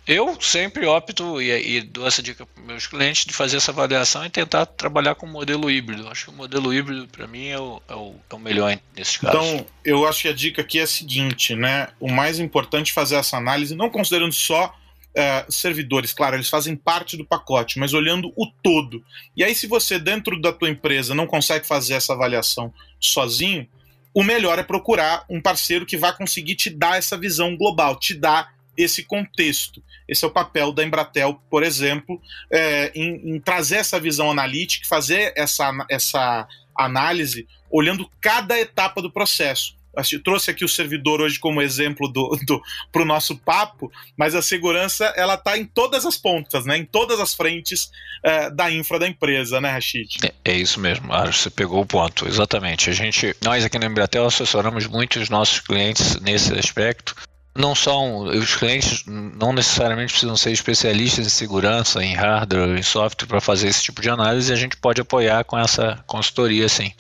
Eu 0.06 0.38
sempre 0.42 0.86
opto 0.86 1.42
e, 1.42 1.78
e 1.78 1.82
dou 1.82 2.06
essa 2.06 2.22
dica 2.22 2.46
para 2.46 2.62
meus 2.62 2.88
clientes 2.88 3.24
de 3.24 3.34
fazer 3.34 3.56
essa 3.56 3.72
avaliação 3.72 4.26
e 4.26 4.30
tentar 4.30 4.66
trabalhar 4.66 5.16
com 5.16 5.26
modelo 5.26 5.72
híbrido. 5.72 6.10
Acho 6.10 6.26
que 6.26 6.32
o 6.32 6.34
modelo 6.34 6.74
híbrido, 6.74 7.08
para 7.08 7.28
mim, 7.28 7.48
é 7.48 7.60
o, 7.60 7.82
é, 7.88 7.96
o, 7.96 8.16
é 8.30 8.36
o 8.36 8.40
melhor 8.40 8.78
nesses 8.98 9.16
casos. 9.16 9.48
Então, 9.48 9.66
eu 9.86 10.06
acho 10.06 10.24
que 10.24 10.28
a 10.28 10.34
dica 10.34 10.62
aqui 10.62 10.80
é 10.80 10.84
a 10.84 10.88
seguinte, 10.88 11.56
né? 11.56 11.88
O 12.02 12.12
mais 12.12 12.38
importante 12.38 12.92
é 12.92 12.94
fazer 12.94 13.16
essa 13.16 13.38
análise, 13.38 13.76
não 13.76 13.90
considerando 13.90 14.34
só 14.34 14.76
é, 15.16 15.46
servidores, 15.50 16.14
claro, 16.14 16.36
eles 16.36 16.50
fazem 16.50 16.76
parte 16.76 17.18
do 17.18 17.26
pacote, 17.26 17.80
mas 17.80 17.94
olhando 17.94 18.32
o 18.38 18.48
todo. 18.64 19.04
E 19.36 19.44
aí, 19.44 19.54
se 19.54 19.68
você, 19.68 20.00
dentro 20.00 20.40
da 20.40 20.54
tua 20.54 20.70
empresa, 20.70 21.14
não 21.14 21.28
consegue 21.28 21.68
fazer 21.68 21.96
essa 21.96 22.14
avaliação 22.14 22.74
sozinho, 23.00 23.68
o 24.14 24.24
melhor 24.24 24.60
é 24.60 24.64
procurar 24.64 25.26
um 25.30 25.42
parceiro 25.42 25.86
que 25.86 25.98
vá 25.98 26.12
conseguir 26.12 26.56
te 26.56 26.70
dar 26.70 26.98
essa 26.98 27.18
visão 27.18 27.56
global, 27.56 27.98
te 27.98 28.14
dar 28.14 28.54
esse 28.78 29.04
contexto. 29.04 29.82
Esse 30.08 30.26
é 30.26 30.28
o 30.28 30.32
papel 30.32 30.72
da 30.72 30.84
Embratel, 30.84 31.42
por 31.50 31.64
exemplo, 31.64 32.22
é, 32.52 32.92
em, 32.96 33.36
em, 33.36 33.40
trazer 33.40 33.78
essa 33.78 34.00
visão 34.00 34.32
analítica, 34.32 34.88
fazer 34.88 35.34
essa, 35.36 35.72
essa 35.90 36.48
análise 36.76 37.48
olhando 37.70 38.10
cada 38.20 38.60
etapa 38.60 39.02
do 39.02 39.12
processo 39.12 39.81
trouxe 40.24 40.52
aqui 40.52 40.64
o 40.64 40.70
servidor 40.70 41.22
hoje 41.22 41.40
como 41.40 41.62
exemplo 41.62 42.08
do, 42.08 42.38
do 42.46 42.62
para 42.92 43.02
o 43.02 43.06
nosso 43.06 43.38
papo, 43.38 43.92
mas 44.18 44.36
a 44.36 44.42
segurança 44.42 45.06
ela 45.16 45.36
está 45.36 45.58
em 45.58 45.66
todas 45.66 46.06
as 46.06 46.18
pontas, 46.18 46.66
né? 46.66 46.78
Em 46.78 46.86
todas 46.86 47.20
as 47.20 47.34
frentes 47.34 47.90
é, 48.24 48.50
da 48.50 48.72
infra 48.72 49.00
da 49.00 49.08
empresa, 49.08 49.60
né, 49.60 49.72
Rashid? 49.72 50.18
É, 50.24 50.52
é 50.52 50.56
isso 50.56 50.80
mesmo, 50.80 51.12
Aro, 51.12 51.34
você 51.34 51.50
pegou 51.50 51.82
o 51.82 51.86
ponto, 51.86 52.28
exatamente. 52.28 52.90
A 52.90 52.94
gente, 52.94 53.36
nós 53.44 53.66
aqui 53.66 53.78
na 53.80 53.88
Embratel 53.88 54.26
assessoramos 54.26 54.88
muito 54.88 55.20
os 55.20 55.30
nossos 55.30 55.60
clientes 55.60 56.20
nesse 56.22 56.54
aspecto 56.54 57.16
não 57.54 57.76
são 57.76 58.24
os 58.24 58.56
clientes 58.56 59.04
não 59.06 59.52
necessariamente 59.52 60.14
precisam 60.14 60.38
ser 60.38 60.52
especialistas 60.52 61.26
em 61.26 61.30
segurança, 61.30 62.04
em 62.04 62.14
hardware, 62.14 62.78
em 62.78 62.82
software 62.82 63.28
para 63.28 63.42
fazer 63.42 63.68
esse 63.68 63.84
tipo 63.84 64.02
de 64.02 64.10
análise. 64.10 64.54
A 64.54 64.56
gente 64.56 64.78
pode 64.78 65.02
apoiar 65.02 65.44
com 65.44 65.58
essa 65.58 66.02
consultoria, 66.08 66.70
sim. 66.70 66.94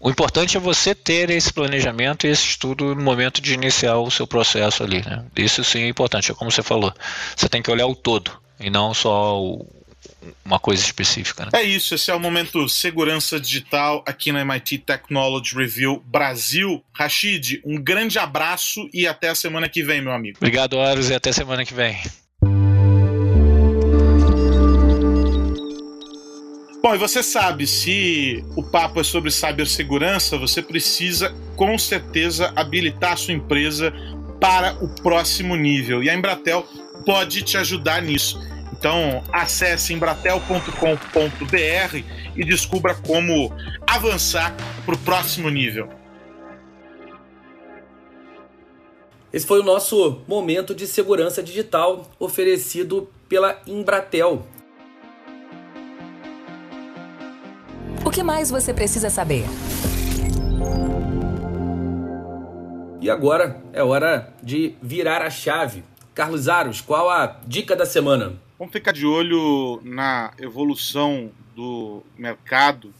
O 0.00 0.10
importante 0.10 0.56
é 0.56 0.60
você 0.60 0.94
ter 0.94 1.30
esse 1.30 1.52
planejamento 1.52 2.26
e 2.26 2.30
esse 2.30 2.44
estudo 2.44 2.94
no 2.94 3.02
momento 3.02 3.40
de 3.40 3.54
iniciar 3.54 3.98
o 3.98 4.10
seu 4.10 4.26
processo 4.26 4.82
ali. 4.82 5.02
Né? 5.04 5.24
Isso 5.36 5.62
sim 5.62 5.82
é 5.82 5.88
importante, 5.88 6.32
é 6.32 6.34
como 6.34 6.50
você 6.50 6.62
falou. 6.62 6.92
Você 7.36 7.48
tem 7.48 7.62
que 7.62 7.70
olhar 7.70 7.86
o 7.86 7.94
todo 7.94 8.32
e 8.58 8.70
não 8.70 8.92
só 8.92 9.40
o, 9.40 9.64
uma 10.44 10.58
coisa 10.58 10.82
específica. 10.82 11.44
Né? 11.44 11.50
É 11.54 11.62
isso, 11.62 11.94
esse 11.94 12.10
é 12.10 12.14
o 12.14 12.20
momento 12.20 12.68
segurança 12.68 13.38
digital 13.38 14.04
aqui 14.06 14.32
na 14.32 14.40
MIT 14.42 14.78
Technology 14.78 15.54
Review 15.54 16.02
Brasil. 16.06 16.82
Rashid, 16.92 17.60
um 17.64 17.82
grande 17.82 18.18
abraço 18.18 18.88
e 18.92 19.06
até 19.06 19.28
a 19.28 19.34
semana 19.34 19.68
que 19.68 19.82
vem, 19.82 20.00
meu 20.00 20.12
amigo. 20.12 20.38
Obrigado, 20.38 20.80
Aros, 20.80 21.10
e 21.10 21.14
até 21.14 21.32
semana 21.32 21.64
que 21.64 21.74
vem. 21.74 22.00
Bom, 26.82 26.96
e 26.96 26.98
você 26.98 27.22
sabe, 27.22 27.64
se 27.64 28.44
o 28.56 28.62
papo 28.62 29.00
é 29.00 29.04
sobre 29.04 29.30
cibersegurança, 29.30 30.36
você 30.36 30.60
precisa 30.60 31.32
com 31.54 31.78
certeza 31.78 32.52
habilitar 32.56 33.12
a 33.12 33.16
sua 33.16 33.34
empresa 33.34 33.92
para 34.40 34.74
o 34.82 34.88
próximo 34.88 35.54
nível. 35.54 36.02
E 36.02 36.10
a 36.10 36.14
Embratel 36.14 36.66
pode 37.06 37.42
te 37.42 37.56
ajudar 37.56 38.02
nisso. 38.02 38.40
Então, 38.82 39.22
acesse 39.32 39.94
embratel.com.br 39.94 42.04
e 42.34 42.44
descubra 42.44 42.96
como 42.96 43.54
avançar 43.86 44.52
para 44.84 44.96
o 44.96 44.98
próximo 44.98 45.48
nível. 45.48 45.88
Esse 49.32 49.46
foi 49.46 49.60
o 49.60 49.62
nosso 49.62 50.22
momento 50.26 50.74
de 50.74 50.88
segurança 50.88 51.44
digital 51.44 52.10
oferecido 52.18 53.08
pela 53.28 53.62
Embratel. 53.68 54.44
O 58.04 58.10
que 58.10 58.24
mais 58.24 58.50
você 58.50 58.74
precisa 58.74 59.10
saber? 59.10 59.44
E 63.00 63.08
agora 63.08 63.62
é 63.72 63.84
hora 63.84 64.34
de 64.42 64.74
virar 64.82 65.22
a 65.22 65.30
chave. 65.30 65.84
Carlos 66.12 66.48
Aros, 66.48 66.80
qual 66.80 67.08
a 67.08 67.38
dica 67.46 67.76
da 67.76 67.86
semana? 67.86 68.40
Vamos 68.62 68.74
ficar 68.74 68.92
de 68.92 69.04
olho 69.04 69.80
na 69.82 70.32
evolução 70.38 71.32
do 71.52 72.00
mercado 72.16 72.94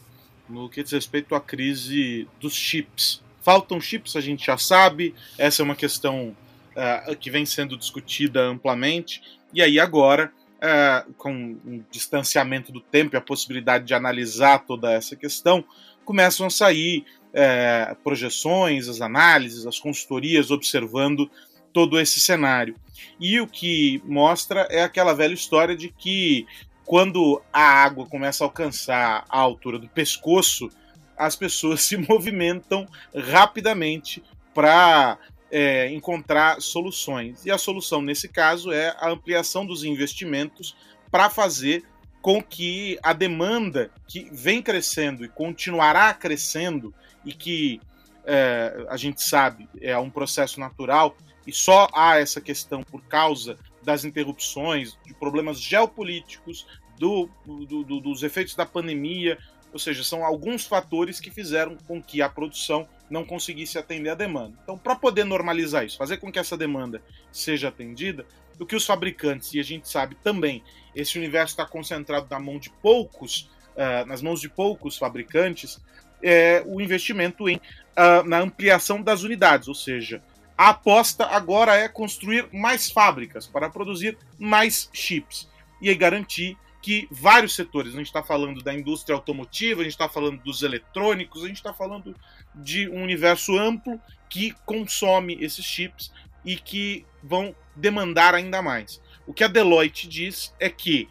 no 0.49 0.69
que 0.69 0.83
diz 0.83 0.91
respeito 0.91 1.37
à 1.37 1.41
crise 1.41 2.27
dos 2.41 2.53
chips. 2.53 3.23
Faltam 3.41 3.81
chips, 3.81 4.17
a 4.17 4.21
gente 4.21 4.45
já 4.45 4.59
sabe, 4.59 5.15
essa 5.39 5.63
é 5.63 5.65
uma 5.65 5.77
questão 5.77 6.37
uh, 6.75 7.15
que 7.15 7.31
vem 7.31 7.47
sendo 7.47 7.77
discutida 7.77 8.43
amplamente, 8.43 9.23
e 9.55 9.63
aí 9.63 9.79
agora, 9.79 10.33
uh, 10.57 11.13
com 11.13 11.33
um 11.33 11.85
distanciamento 11.93 12.73
do 12.73 12.81
tempo 12.81 13.15
e 13.15 13.17
a 13.17 13.21
possibilidade 13.21 13.85
de 13.85 13.95
analisar 13.95 14.67
toda 14.67 14.91
essa 14.91 15.15
questão, 15.15 15.65
começam 16.05 16.45
a 16.45 16.51
sair 16.51 17.05
uh, 17.29 17.95
projeções, 18.03 18.89
as 18.89 19.01
análises, 19.01 19.65
as 19.65 19.79
consultorias 19.79 20.51
observando 20.51 21.31
todo 21.73 21.99
esse 21.99 22.21
cenário. 22.21 22.77
E 23.19 23.41
o 23.41 23.47
que 23.47 24.03
mostra 24.05 24.67
é 24.71 24.83
aquela 24.83 25.15
velha 25.15 25.35
história 25.35 25.77
de 25.77 25.89
que 25.89 26.47
quando 26.85 27.41
a 27.53 27.63
água 27.63 28.07
começa 28.07 28.45
a 28.45 28.47
alcançar 28.47 29.25
a 29.29 29.39
altura 29.39 29.79
do 29.79 29.89
pescoço, 29.89 30.71
as 31.17 31.37
pessoas 31.37 31.83
se 31.87 31.97
movimentam 31.97 32.87
rapidamente 33.15 34.23
para 34.53 35.19
é, 35.51 35.91
encontrar 35.91 36.61
soluções. 36.61 37.45
E 37.45 37.51
a 37.51 37.59
solução, 37.59 38.03
nesse 38.03 38.29
caso, 38.29 38.73
é 38.73 38.95
a 38.99 39.11
ampliação 39.11 39.65
dos 39.65 39.85
investimentos 39.85 40.77
para 41.11 41.31
fazer 41.31 41.85
com 42.23 42.41
que 42.41 42.99
a 43.03 43.13
demanda 43.13 43.91
que 44.07 44.29
vem 44.33 44.63
crescendo 44.63 45.25
e 45.25 45.29
continuará 45.29 46.15
crescendo, 46.15 46.95
e 47.25 47.33
que 47.33 47.81
é, 48.25 48.87
a 48.89 48.97
gente 48.97 49.21
sabe 49.21 49.69
é 49.81 49.99
um 49.99 50.09
processo 50.09 50.61
natural, 50.61 51.17
e 51.47 51.53
só 51.53 51.89
há 51.93 52.19
essa 52.19 52.41
questão 52.41 52.83
por 52.83 53.03
causa 53.03 53.59
das 53.83 54.05
interrupções, 54.05 54.97
de 55.05 55.13
problemas 55.15 55.61
geopolíticos, 55.61 56.67
do, 56.99 57.29
do, 57.45 57.83
do, 57.83 58.01
dos 58.01 58.23
efeitos 58.23 58.55
da 58.55 58.65
pandemia, 58.65 59.39
ou 59.73 59.79
seja, 59.79 60.05
são 60.05 60.25
alguns 60.25 60.67
fatores 60.67 61.19
que 61.19 61.31
fizeram 61.31 61.77
com 61.89 62.01
que 62.01 62.21
a 62.21 62.29
produção 62.29 62.87
não 63.11 63.25
conseguisse 63.25 63.79
atender 63.79 64.11
a 64.11 64.15
demanda. 64.15 64.57
Então, 64.63 64.77
para 64.77 64.95
poder 64.95 65.25
normalizar 65.25 65.85
isso, 65.85 65.97
fazer 65.97 66.19
com 66.19 66.31
que 66.31 66.39
essa 66.39 66.57
demanda 66.57 67.03
seja 67.33 67.69
atendida, 67.69 68.27
o 68.61 68.67
que 68.67 68.77
os 68.77 68.87
fabricantes, 68.87 69.53
e 69.55 69.61
a 69.61 69.65
gente 69.65 69.89
sabe 69.89 70.15
também, 70.17 70.63
esse 70.95 71.19
universo 71.19 71.55
está 71.55 71.67
concentrado 71.67 72.27
na 72.31 72.39
mão 72.39 72.59
de 72.59 72.71
poucos, 72.71 73.51
uh, 73.75 74.07
nas 74.07 74.23
mãos 74.23 74.41
de 74.41 74.49
poucos 74.49 74.97
fabricantes, 74.97 75.81
é 76.23 76.63
o 76.67 76.81
investimento 76.81 77.49
em, 77.49 77.57
uh, 77.57 78.23
na 78.25 78.39
ampliação 78.39 79.03
das 79.03 79.23
unidades, 79.23 79.69
ou 79.69 79.75
seja, 79.75 80.23
a 80.57 80.71
aposta 80.71 81.27
agora 81.27 81.75
é 81.77 81.89
construir 81.89 82.49
mais 82.53 82.91
fábricas 82.91 83.47
para 83.47 83.71
produzir 83.71 84.17
mais 84.39 84.89
chips 84.93 85.49
e 85.81 85.89
aí 85.89 85.95
garantir 85.95 86.57
que 86.81 87.07
vários 87.11 87.55
setores, 87.55 87.95
a 87.95 87.99
gente 87.99 88.07
está 88.07 88.23
falando 88.23 88.61
da 88.61 88.75
indústria 88.75 89.15
automotiva, 89.15 89.81
a 89.81 89.85
gente 89.85 89.93
está 89.93 90.09
falando 90.09 90.43
dos 90.43 90.63
eletrônicos, 90.63 91.45
a 91.45 91.47
gente 91.47 91.57
está 91.57 91.73
falando 91.73 92.15
de 92.55 92.89
um 92.89 93.03
universo 93.03 93.57
amplo 93.57 94.01
que 94.29 94.53
consome 94.67 95.39
esses 95.41 95.65
chips 95.65 96.13
e 96.45 96.57
que 96.57 97.07
vão 97.23 97.55
demandar 97.77 98.35
ainda 98.35 98.61
mais. 98.61 99.01
O 99.27 99.33
que 99.33 99.45
a 99.45 99.49
Deloitte 99.49 100.09
diz 100.09 100.53
é 100.59 100.69
que 100.69 101.09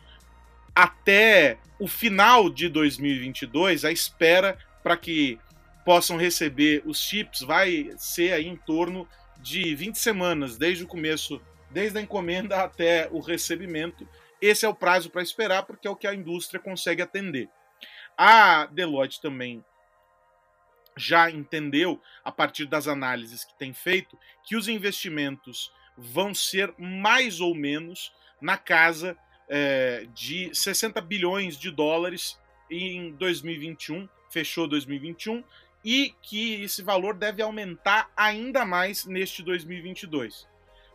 até 0.76 1.58
o 1.80 1.88
final 1.88 2.50
de 2.50 2.68
2022, 2.68 3.86
a 3.86 3.92
espera 3.92 4.58
para 4.84 4.98
que 4.98 5.40
possam 5.86 6.18
receber 6.18 6.84
os 6.86 7.00
chips 7.00 7.42
vai 7.42 7.92
ser 7.98 8.34
aí 8.34 8.48
em 8.48 8.56
torno 8.56 9.08
de 9.42 9.74
20 9.76 9.96
semanas, 9.96 10.58
desde 10.58 10.84
o 10.84 10.88
começo, 10.88 11.42
desde 11.70 11.98
a 11.98 12.02
encomenda 12.02 12.64
até 12.64 13.10
o 13.12 13.20
recebimento, 13.20 14.08
esse 14.42 14.66
é 14.66 14.70
o 14.70 14.76
prazo 14.76 15.10
para 15.10 15.22
esperar, 15.22 15.64
porque 15.64 15.88
é 15.88 15.92
o 15.92 15.96
que 15.96 16.08
a 16.08 16.16
indústria 16.16 16.60
consegue 16.60 17.02
atender. 17.02 17.50
A 18.18 18.66
Deloitte 18.66 19.22
também 19.22 19.64
já 20.98 21.30
entendeu, 21.30 22.02
a 22.24 22.32
partir 22.32 22.66
das 22.66 22.88
análises 22.88 23.44
que 23.44 23.58
tem 23.58 23.74
feito, 23.74 24.18
que 24.44 24.56
os 24.56 24.68
investimentos 24.68 25.72
vão 25.98 26.34
ser 26.34 26.74
mais 26.78 27.40
ou 27.40 27.56
menos 27.56 28.12
na 28.42 28.58
casa 28.58 29.18
é, 29.48 30.08
de 30.14 30.50
60 30.54 31.00
bilhões 31.02 31.58
de 31.58 31.72
dólares 31.72 32.40
em 32.70 33.12
2021, 33.14 34.08
fechou 34.30 34.68
2021, 34.68 35.44
e 35.84 36.14
que 36.22 36.62
esse 36.62 36.82
valor 36.82 37.16
deve 37.16 37.42
aumentar 37.42 38.12
ainda 38.16 38.66
mais 38.66 39.06
neste 39.06 39.42
2022. 39.44 40.48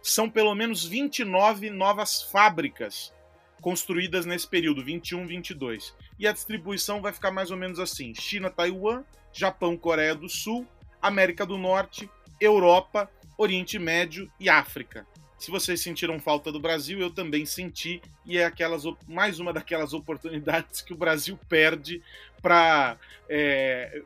São 0.03 0.31
pelo 0.31 0.55
menos 0.55 0.85
29 0.85 1.70
novas 1.70 2.22
fábricas 2.22 3.12
construídas 3.61 4.25
nesse 4.25 4.46
período, 4.46 4.85
21, 4.85 5.27
22. 5.27 5.94
E 6.18 6.27
a 6.27 6.33
distribuição 6.33 7.03
vai 7.03 7.12
ficar 7.12 7.31
mais 7.31 7.51
ou 7.51 7.57
menos 7.57 7.81
assim: 7.81 8.14
China, 8.14 8.49
Taiwan, 8.49 9.03
Japão, 9.33 9.77
Coreia 9.77 10.14
do 10.14 10.29
Sul, 10.29 10.66
América 11.03 11.44
do 11.44 11.59
Norte, 11.59 12.09
Europa, 12.40 13.11
Oriente 13.37 13.79
Médio 13.79 14.31
e 14.38 14.49
África. 14.49 15.07
Se 15.38 15.51
vocês 15.51 15.83
sentiram 15.83 16.18
falta 16.18 16.51
do 16.51 16.59
Brasil, 16.59 16.99
eu 16.99 17.11
também 17.11 17.44
senti, 17.44 18.01
e 18.25 18.38
é 18.38 18.44
aquelas, 18.44 18.85
mais 19.07 19.38
uma 19.38 19.53
daquelas 19.53 19.92
oportunidades 19.92 20.81
que 20.81 20.94
o 20.94 20.96
Brasil 20.96 21.38
perde 21.49 22.03
para 22.40 22.96
é, 23.29 24.03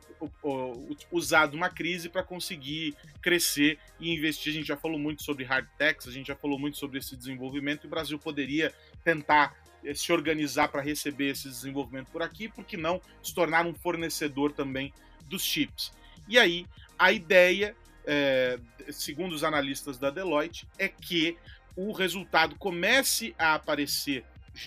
usar 1.11 1.47
de 1.47 1.55
uma 1.55 1.69
crise 1.69 2.09
para 2.09 2.23
conseguir 2.23 2.95
crescer 3.21 3.77
e 3.99 4.13
investir. 4.13 4.51
A 4.51 4.55
gente 4.55 4.67
já 4.67 4.77
falou 4.77 4.99
muito 4.99 5.23
sobre 5.23 5.43
hard 5.43 5.67
techs, 5.77 6.07
a 6.07 6.11
gente 6.11 6.27
já 6.27 6.35
falou 6.35 6.57
muito 6.59 6.77
sobre 6.77 6.99
esse 6.99 7.15
desenvolvimento, 7.15 7.83
e 7.83 7.87
o 7.87 7.89
Brasil 7.89 8.17
poderia 8.17 8.73
tentar 9.03 9.55
eh, 9.83 9.93
se 9.93 10.11
organizar 10.11 10.67
para 10.69 10.81
receber 10.81 11.29
esse 11.29 11.47
desenvolvimento 11.47 12.11
por 12.11 12.21
aqui, 12.21 12.47
porque 12.47 12.77
não 12.77 13.01
se 13.21 13.33
tornar 13.33 13.65
um 13.65 13.73
fornecedor 13.73 14.51
também 14.51 14.93
dos 15.25 15.43
chips. 15.43 15.91
E 16.27 16.37
aí, 16.37 16.65
a 16.97 17.11
ideia, 17.11 17.75
é, 18.05 18.59
segundo 18.89 19.33
os 19.33 19.43
analistas 19.43 19.97
da 19.97 20.09
Deloitte, 20.09 20.67
é 20.77 20.87
que 20.87 21.37
o 21.75 21.91
resultado 21.91 22.55
comece 22.55 23.33
a 23.37 23.55
aparecer 23.55 24.23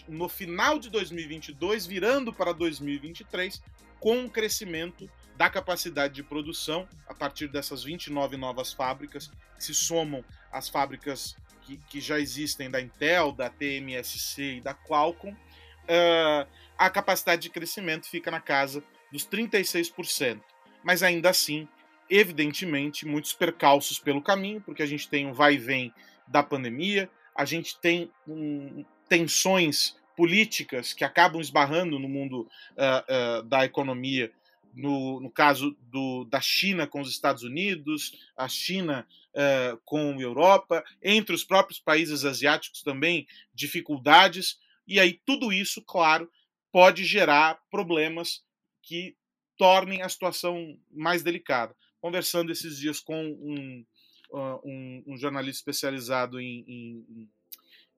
no 0.08 0.28
final 0.28 0.78
de 0.78 0.90
2022, 0.90 1.86
virando 1.86 2.32
para 2.32 2.52
2023, 2.52 3.62
com 4.00 4.18
um 4.18 4.28
crescimento 4.28 5.10
da 5.36 5.50
capacidade 5.50 6.14
de 6.14 6.22
produção 6.22 6.88
a 7.06 7.14
partir 7.14 7.48
dessas 7.48 7.82
29 7.82 8.36
novas 8.36 8.72
fábricas 8.72 9.30
que 9.56 9.64
se 9.64 9.74
somam 9.74 10.24
às 10.52 10.68
fábricas 10.68 11.36
que, 11.62 11.76
que 11.88 12.00
já 12.00 12.20
existem 12.20 12.70
da 12.70 12.80
Intel, 12.80 13.32
da 13.32 13.48
TMSC 13.50 14.56
e 14.56 14.60
da 14.60 14.74
Qualcomm, 14.74 15.32
uh, 15.32 16.46
a 16.76 16.90
capacidade 16.90 17.42
de 17.42 17.50
crescimento 17.50 18.08
fica 18.08 18.30
na 18.30 18.40
casa 18.40 18.82
dos 19.10 19.26
36%. 19.26 20.40
Mas 20.82 21.02
ainda 21.02 21.30
assim, 21.30 21.66
evidentemente, 22.10 23.06
muitos 23.06 23.32
percalços 23.32 23.98
pelo 23.98 24.22
caminho, 24.22 24.60
porque 24.60 24.82
a 24.82 24.86
gente 24.86 25.08
tem 25.08 25.26
um 25.26 25.32
vai 25.32 25.54
e 25.54 25.58
vem 25.58 25.94
da 26.26 26.42
pandemia, 26.42 27.08
a 27.34 27.44
gente 27.44 27.78
tem 27.80 28.10
um, 28.28 28.84
tensões 29.08 29.96
políticas 30.16 30.92
que 30.92 31.04
acabam 31.04 31.40
esbarrando 31.40 31.98
no 31.98 32.08
mundo 32.08 32.42
uh, 32.42 33.40
uh, 33.40 33.42
da 33.42 33.64
economia 33.64 34.32
no, 34.74 35.20
no 35.20 35.30
caso 35.30 35.76
do, 35.82 36.24
da 36.24 36.40
China 36.40 36.86
com 36.86 37.00
os 37.00 37.08
Estados 37.08 37.42
Unidos, 37.42 38.18
a 38.36 38.48
China 38.48 39.06
uh, 39.30 39.80
com 39.84 40.12
a 40.12 40.20
Europa, 40.20 40.84
entre 41.02 41.34
os 41.34 41.44
próprios 41.44 41.78
países 41.78 42.24
asiáticos 42.24 42.82
também, 42.82 43.26
dificuldades, 43.54 44.58
e 44.86 44.98
aí 44.98 45.20
tudo 45.24 45.52
isso, 45.52 45.80
claro, 45.82 46.30
pode 46.72 47.04
gerar 47.04 47.60
problemas 47.70 48.42
que 48.82 49.16
tornem 49.56 50.02
a 50.02 50.08
situação 50.08 50.76
mais 50.90 51.22
delicada. 51.22 51.74
Conversando 52.00 52.52
esses 52.52 52.78
dias 52.78 53.00
com 53.00 53.24
um, 53.24 53.84
um, 54.32 55.04
um 55.06 55.16
jornalista 55.16 55.60
especializado 55.60 56.40
em, 56.40 56.64
em, 56.66 57.28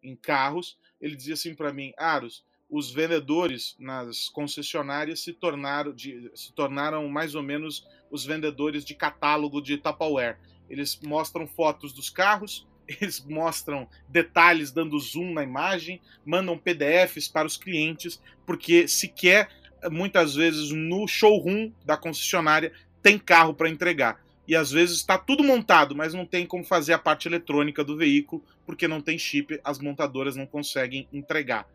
em 0.07 0.17
carros, 0.17 0.79
ele 1.01 1.17
dizia 1.17 1.35
assim 1.35 1.55
para 1.55 1.73
mim, 1.73 1.93
Aros, 1.97 2.45
os 2.69 2.91
vendedores 2.91 3.77
nas 3.79 4.29
concessionárias 4.29 5.21
se 5.21 5.33
tornaram, 5.33 5.93
de, 5.93 6.31
se 6.35 6.53
tornaram 6.53 7.09
mais 7.09 7.35
ou 7.35 7.43
menos 7.43 7.87
os 8.11 8.25
vendedores 8.25 8.85
de 8.85 8.95
catálogo 8.95 9.61
de 9.61 9.77
Tupperware. 9.77 10.39
Eles 10.69 10.99
mostram 11.01 11.47
fotos 11.47 11.93
dos 11.93 12.11
carros, 12.11 12.67
eles 12.89 13.25
mostram 13.25 13.89
detalhes 14.09 14.73
dando 14.73 14.99
zoom 14.99 15.33
na 15.33 15.43
imagem, 15.43 16.01
mandam 16.25 16.59
PDFs 16.59 17.29
para 17.29 17.47
os 17.47 17.57
clientes, 17.57 18.21
porque 18.45 18.89
sequer 18.89 19.49
muitas 19.91 20.35
vezes 20.35 20.71
no 20.71 21.07
showroom 21.07 21.71
da 21.85 21.97
concessionária 21.97 22.73
tem 23.03 23.19
carro 23.19 23.55
para 23.55 23.69
entregar. 23.69 24.25
E 24.49 24.55
às 24.55 24.71
vezes 24.71 24.99
está 24.99 25.19
tudo 25.19 25.43
montado, 25.43 25.95
mas 25.95 26.15
não 26.15 26.25
tem 26.25 26.47
como 26.47 26.65
fazer 26.65 26.93
a 26.93 26.99
parte 26.99 27.27
eletrônica 27.27 27.83
do 27.83 27.97
veículo, 27.97 28.45
porque 28.67 28.89
não 28.89 29.01
tem 29.01 29.17
chip, 29.17 29.61
as 29.65 29.79
montadoras 29.79 30.37
não 30.37 30.45
conseguem 30.45 31.07
entregar. 31.13 31.67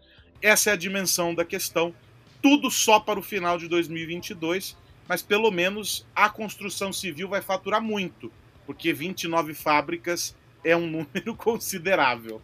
Essa 0.41 0.71
é 0.71 0.73
a 0.73 0.75
dimensão 0.75 1.34
da 1.34 1.45
questão. 1.45 1.93
Tudo 2.41 2.69
só 2.69 2.99
para 2.99 3.19
o 3.19 3.23
final 3.23 3.58
de 3.58 3.67
2022, 3.67 4.75
mas 5.08 5.21
pelo 5.21 5.49
menos 5.49 6.06
a 6.15 6.30
construção 6.30 6.91
civil 6.91 7.30
vai 7.30 7.41
faturar 7.41 7.82
muito, 7.82 8.32
porque 8.65 8.91
29 8.91 9.54
fábricas 9.54 10.36
é 10.63 10.75
um 10.75 10.88
número 10.88 11.36
considerável. 11.36 12.41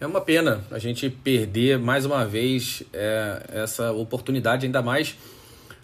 É 0.00 0.06
uma 0.06 0.20
pena 0.20 0.64
a 0.70 0.78
gente 0.78 1.08
perder 1.08 1.78
mais 1.78 2.04
uma 2.04 2.26
vez 2.26 2.82
é, 2.92 3.46
essa 3.48 3.92
oportunidade, 3.92 4.66
ainda 4.66 4.82
mais 4.82 5.16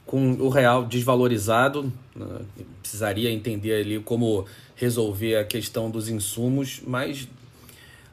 com 0.04 0.32
o 0.32 0.48
real 0.48 0.84
desvalorizado. 0.84 1.92
Né? 2.16 2.40
Precisaria 2.82 3.30
entender 3.30 3.80
ali 3.80 4.00
como 4.00 4.44
resolver 4.80 5.36
a 5.36 5.44
questão 5.44 5.90
dos 5.90 6.08
insumos, 6.08 6.80
mas 6.86 7.28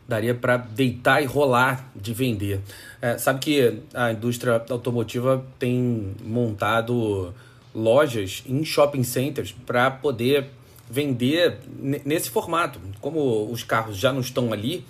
daria 0.06 0.36
para 0.36 0.58
deitar 0.58 1.23
e 1.23 1.25
rolar 1.25 1.89
de 1.95 2.13
vender. 2.13 2.60
É, 3.01 3.17
sabe 3.17 3.39
que 3.39 3.80
a 3.93 4.12
indústria 4.12 4.63
automotiva 4.69 5.43
tem 5.58 6.13
montado 6.21 7.34
lojas 7.73 8.43
em 8.45 8.63
shopping 8.65 9.03
centers 9.03 9.53
para 9.65 9.89
poder 9.89 10.49
vender 10.89 11.58
nesse 12.06 12.30
formato. 12.30 12.80
Como 12.99 13.49
os 13.49 13.63
carros 13.63 13.97
já 13.97 14.12
não 14.12 14.21
estão 14.21 14.51
ali, 14.51 14.86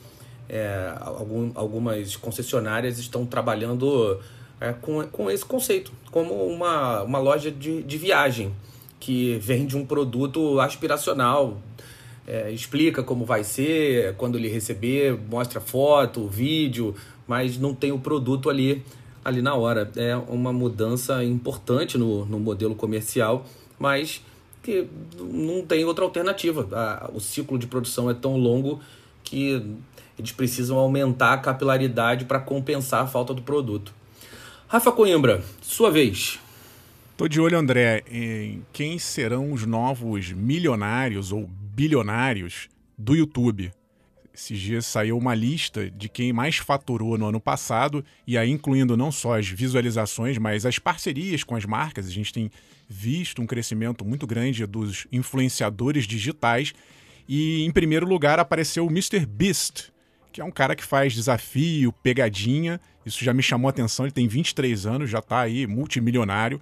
é, 0.49 0.93
algum, 0.99 1.51
algumas 1.53 2.15
concessionárias 2.15 2.97
estão 2.97 3.25
trabalhando 3.25 4.19
é, 4.59 4.73
com, 4.73 5.03
com 5.07 5.29
esse 5.29 5.45
conceito, 5.45 5.91
como 6.09 6.33
uma, 6.47 7.03
uma 7.03 7.19
loja 7.19 7.51
de, 7.51 7.83
de 7.83 7.97
viagem 7.97 8.51
que 8.99 9.37
vende 9.39 9.77
um 9.77 9.85
produto 9.85 10.59
aspiracional, 10.59 11.61
é, 12.27 12.51
explica 12.51 13.01
como 13.01 13.25
vai 13.25 13.43
ser, 13.43 14.15
quando 14.15 14.37
ele 14.37 14.49
receber, 14.49 15.17
mostra 15.29 15.61
foto, 15.61 16.27
vídeo, 16.27 16.93
mas 17.25 17.57
não 17.57 17.73
tem 17.73 17.91
o 17.91 17.99
produto 17.99 18.49
ali, 18.49 18.83
ali 19.23 19.41
na 19.41 19.55
hora. 19.55 19.89
É 19.95 20.15
uma 20.15 20.51
mudança 20.51 21.23
importante 21.23 21.97
no, 21.97 22.25
no 22.25 22.39
modelo 22.39 22.75
comercial, 22.75 23.45
mas 23.79 24.21
que 24.61 24.85
não 25.17 25.65
tem 25.65 25.85
outra 25.85 26.03
alternativa. 26.03 26.67
A, 26.71 27.09
o 27.13 27.21
ciclo 27.21 27.57
de 27.57 27.67
produção 27.67 28.09
é 28.09 28.13
tão 28.13 28.35
longo 28.35 28.81
que 29.23 29.61
eles 30.19 30.31
precisam 30.31 30.77
aumentar 30.77 31.33
a 31.33 31.37
capilaridade 31.37 32.25
para 32.25 32.39
compensar 32.39 33.03
a 33.03 33.07
falta 33.07 33.33
do 33.33 33.41
produto. 33.41 33.93
Rafa 34.67 34.91
Coimbra, 34.91 35.41
sua 35.61 35.89
vez. 35.89 36.39
Tô 37.17 37.27
de 37.27 37.41
olho, 37.41 37.57
André, 37.57 38.03
em 38.11 38.63
quem 38.71 38.99
serão 38.99 39.51
os 39.51 39.65
novos 39.65 40.31
milionários 40.31 41.31
ou 41.31 41.47
bilionários 41.47 42.69
do 42.95 43.15
YouTube. 43.15 43.71
Esses 44.31 44.59
dias 44.59 44.85
saiu 44.85 45.17
uma 45.17 45.33
lista 45.33 45.89
de 45.89 46.07
quem 46.09 46.31
mais 46.31 46.57
faturou 46.57 47.17
no 47.17 47.25
ano 47.25 47.39
passado, 47.39 48.05
e 48.27 48.37
aí 48.37 48.51
incluindo 48.51 48.95
não 48.95 49.11
só 49.11 49.35
as 49.35 49.47
visualizações, 49.47 50.37
mas 50.37 50.63
as 50.63 50.77
parcerias 50.77 51.43
com 51.43 51.55
as 51.55 51.65
marcas. 51.65 52.05
A 52.05 52.11
gente 52.11 52.31
tem 52.31 52.51
visto 52.87 53.41
um 53.41 53.47
crescimento 53.47 54.05
muito 54.05 54.27
grande 54.27 54.63
dos 54.67 55.07
influenciadores 55.11 56.05
digitais. 56.05 56.71
E 57.27 57.65
em 57.65 57.71
primeiro 57.71 58.07
lugar 58.07 58.39
apareceu 58.39 58.85
o 58.85 58.91
Mr. 58.91 59.25
Beast, 59.25 59.85
que 60.31 60.39
é 60.39 60.43
um 60.45 60.51
cara 60.51 60.75
que 60.75 60.83
faz 60.83 61.13
desafio, 61.13 61.91
pegadinha. 61.91 62.79
Isso 63.03 63.25
já 63.25 63.33
me 63.33 63.41
chamou 63.41 63.69
a 63.69 63.71
atenção. 63.71 64.05
Ele 64.05 64.13
tem 64.13 64.27
23 64.27 64.85
anos, 64.85 65.09
já 65.09 65.17
está 65.17 65.39
aí 65.39 65.65
multimilionário. 65.65 66.61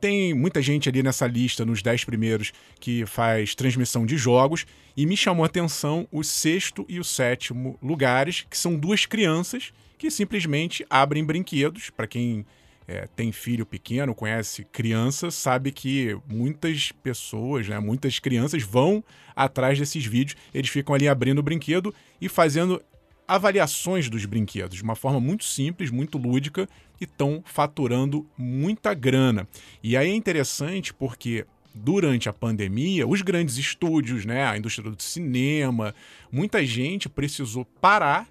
Tem 0.00 0.34
muita 0.34 0.60
gente 0.60 0.88
ali 0.88 1.02
nessa 1.02 1.26
lista, 1.26 1.64
nos 1.64 1.82
10 1.82 2.04
primeiros, 2.04 2.52
que 2.78 3.06
faz 3.06 3.54
transmissão 3.54 4.04
de 4.04 4.16
jogos, 4.16 4.66
e 4.96 5.06
me 5.06 5.16
chamou 5.16 5.42
a 5.42 5.46
atenção 5.46 6.06
o 6.12 6.22
sexto 6.22 6.84
e 6.88 7.00
o 7.00 7.04
sétimo 7.04 7.78
lugares, 7.82 8.46
que 8.48 8.58
são 8.58 8.76
duas 8.76 9.06
crianças 9.06 9.72
que 9.98 10.10
simplesmente 10.10 10.84
abrem 10.90 11.24
brinquedos. 11.24 11.90
Para 11.90 12.06
quem 12.06 12.44
é, 12.86 13.08
tem 13.16 13.32
filho 13.32 13.66
pequeno, 13.66 14.14
conhece 14.14 14.64
criança, 14.64 15.30
sabe 15.30 15.72
que 15.72 16.16
muitas 16.28 16.92
pessoas, 17.02 17.68
né, 17.68 17.78
muitas 17.78 18.18
crianças 18.18 18.62
vão 18.62 19.02
atrás 19.34 19.78
desses 19.78 20.04
vídeos, 20.04 20.36
eles 20.54 20.70
ficam 20.70 20.94
ali 20.94 21.08
abrindo 21.08 21.38
o 21.38 21.42
brinquedo 21.42 21.94
e 22.20 22.28
fazendo 22.28 22.82
avaliações 23.26 24.08
dos 24.08 24.24
brinquedos 24.24 24.76
de 24.76 24.82
uma 24.82 24.94
forma 24.94 25.20
muito 25.20 25.44
simples, 25.44 25.90
muito 25.90 26.18
lúdica 26.18 26.68
e 27.00 27.04
estão 27.04 27.42
faturando 27.44 28.26
muita 28.36 28.94
grana. 28.94 29.48
E 29.82 29.96
aí 29.96 30.10
é 30.10 30.14
interessante 30.14 30.94
porque 30.94 31.46
durante 31.74 32.28
a 32.28 32.32
pandemia, 32.32 33.06
os 33.06 33.20
grandes 33.22 33.58
estúdios, 33.58 34.24
né, 34.24 34.46
a 34.46 34.56
indústria 34.56 34.90
do 34.90 35.02
cinema, 35.02 35.94
muita 36.32 36.64
gente 36.64 37.08
precisou 37.08 37.64
parar 37.80 38.28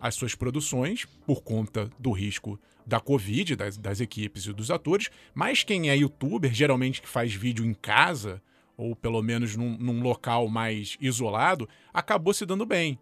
as 0.00 0.14
suas 0.14 0.34
produções 0.34 1.04
por 1.26 1.42
conta 1.42 1.90
do 1.98 2.12
risco 2.12 2.58
da 2.86 3.00
Covid, 3.00 3.56
das, 3.56 3.76
das 3.76 4.00
equipes 4.00 4.46
e 4.46 4.52
dos 4.52 4.70
atores, 4.70 5.10
mas 5.34 5.62
quem 5.62 5.90
é 5.90 5.96
youtuber, 5.96 6.52
geralmente 6.54 7.02
que 7.02 7.08
faz 7.08 7.34
vídeo 7.34 7.66
em 7.66 7.74
casa, 7.74 8.40
ou 8.76 8.94
pelo 8.94 9.20
menos 9.20 9.56
num, 9.56 9.76
num 9.76 10.00
local 10.00 10.48
mais 10.48 10.96
isolado, 11.00 11.68
acabou 11.92 12.32
se 12.32 12.46
dando 12.46 12.64
bem. 12.64 12.98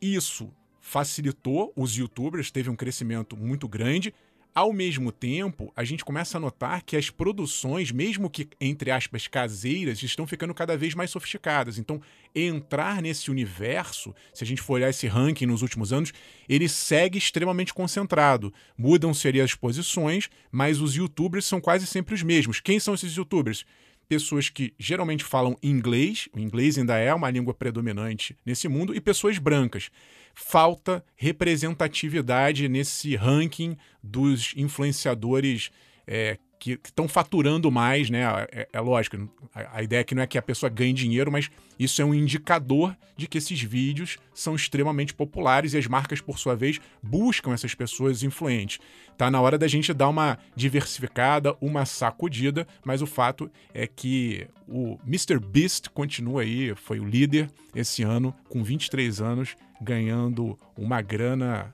Isso 0.00 0.50
facilitou 0.80 1.72
os 1.76 1.96
youtubers, 1.96 2.50
teve 2.50 2.70
um 2.70 2.76
crescimento 2.76 3.36
muito 3.36 3.68
grande. 3.68 4.14
Ao 4.52 4.72
mesmo 4.72 5.12
tempo, 5.12 5.72
a 5.76 5.84
gente 5.84 6.04
começa 6.04 6.36
a 6.36 6.40
notar 6.40 6.82
que 6.82 6.96
as 6.96 7.08
produções, 7.08 7.92
mesmo 7.92 8.28
que 8.28 8.48
entre 8.60 8.90
aspas 8.90 9.28
caseiras, 9.28 10.02
estão 10.02 10.26
ficando 10.26 10.52
cada 10.52 10.76
vez 10.76 10.92
mais 10.92 11.10
sofisticadas. 11.10 11.78
Então, 11.78 12.00
entrar 12.34 13.00
nesse 13.00 13.30
universo, 13.30 14.12
se 14.34 14.42
a 14.42 14.46
gente 14.46 14.60
for 14.60 14.74
olhar 14.74 14.90
esse 14.90 15.06
ranking 15.06 15.46
nos 15.46 15.62
últimos 15.62 15.92
anos, 15.92 16.12
ele 16.48 16.68
segue 16.68 17.16
extremamente 17.16 17.72
concentrado. 17.72 18.52
Mudam-se 18.76 19.28
ali 19.28 19.40
as 19.40 19.54
posições, 19.54 20.28
mas 20.50 20.80
os 20.80 20.96
youtubers 20.96 21.44
são 21.44 21.60
quase 21.60 21.86
sempre 21.86 22.14
os 22.16 22.22
mesmos. 22.24 22.58
Quem 22.58 22.80
são 22.80 22.94
esses 22.94 23.14
youtubers? 23.14 23.64
Pessoas 24.10 24.48
que 24.48 24.74
geralmente 24.76 25.22
falam 25.22 25.56
inglês, 25.62 26.28
o 26.32 26.40
inglês 26.40 26.76
ainda 26.76 26.98
é 26.98 27.14
uma 27.14 27.30
língua 27.30 27.54
predominante 27.54 28.36
nesse 28.44 28.66
mundo, 28.66 28.92
e 28.92 29.00
pessoas 29.00 29.38
brancas. 29.38 29.88
Falta 30.34 31.04
representatividade 31.14 32.68
nesse 32.68 33.14
ranking 33.14 33.76
dos 34.02 34.52
influenciadores 34.56 35.70
é, 36.08 36.38
que 36.60 36.72
estão 36.72 37.08
faturando 37.08 37.70
mais, 37.70 38.10
né? 38.10 38.20
É, 38.52 38.68
é 38.70 38.80
lógico, 38.80 39.16
a, 39.54 39.78
a, 39.78 39.82
ideia 39.82 40.02
aqui 40.02 40.14
não 40.14 40.22
é 40.22 40.26
que 40.26 40.36
a 40.36 40.42
pessoa 40.42 40.68
ganhe 40.68 40.92
dinheiro, 40.92 41.32
mas 41.32 41.50
isso 41.78 42.02
é 42.02 42.04
um 42.04 42.14
indicador 42.14 42.94
de 43.16 43.26
que 43.26 43.38
esses 43.38 43.60
vídeos 43.62 44.18
são 44.34 44.54
extremamente 44.54 45.14
populares 45.14 45.72
e 45.72 45.78
as 45.78 45.86
marcas, 45.86 46.20
por 46.20 46.38
sua 46.38 46.54
vez, 46.54 46.78
buscam 47.02 47.54
essas 47.54 47.74
pessoas 47.74 48.22
influentes. 48.22 48.78
Tá 49.16 49.30
na 49.30 49.40
hora 49.40 49.56
da 49.56 49.66
gente 49.66 49.94
dar 49.94 50.10
uma 50.10 50.38
diversificada, 50.54 51.56
uma 51.62 51.86
sacudida, 51.86 52.68
mas 52.84 53.00
o 53.00 53.06
fato 53.06 53.50
é 53.72 53.86
que 53.86 54.46
o 54.68 54.98
Mr. 55.06 55.40
Beast 55.40 55.88
continua 55.88 56.42
aí, 56.42 56.74
foi 56.76 57.00
o 57.00 57.06
líder 57.06 57.50
esse 57.74 58.02
ano, 58.02 58.34
com 58.50 58.62
23 58.62 59.22
anos, 59.22 59.56
ganhando 59.80 60.58
uma 60.76 61.00
grana 61.00 61.72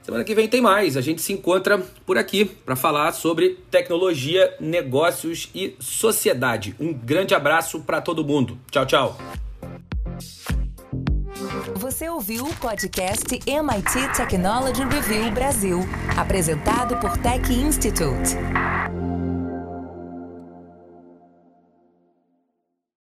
Semana 0.00 0.24
que 0.24 0.34
vem 0.34 0.48
tem 0.48 0.62
mais. 0.62 0.96
A 0.96 1.02
gente 1.02 1.20
se 1.20 1.34
encontra 1.34 1.76
por 2.06 2.16
aqui 2.16 2.46
para 2.46 2.76
falar 2.76 3.12
sobre 3.12 3.58
tecnologia, 3.70 4.56
negócios 4.58 5.50
e 5.54 5.76
sociedade. 5.78 6.74
Um 6.80 6.94
grande 6.94 7.34
abraço 7.34 7.82
para 7.82 8.00
todo 8.00 8.24
mundo. 8.24 8.58
Tchau, 8.70 8.86
tchau. 8.86 9.18
Você 11.76 12.08
ouviu 12.08 12.46
o 12.46 12.54
podcast 12.56 13.26
MIT 13.46 14.16
Technology 14.16 14.82
Review 14.84 15.30
Brasil, 15.30 15.80
apresentado 16.16 16.96
por 16.98 17.16
Tech 17.18 17.52
Institute. 17.52 18.36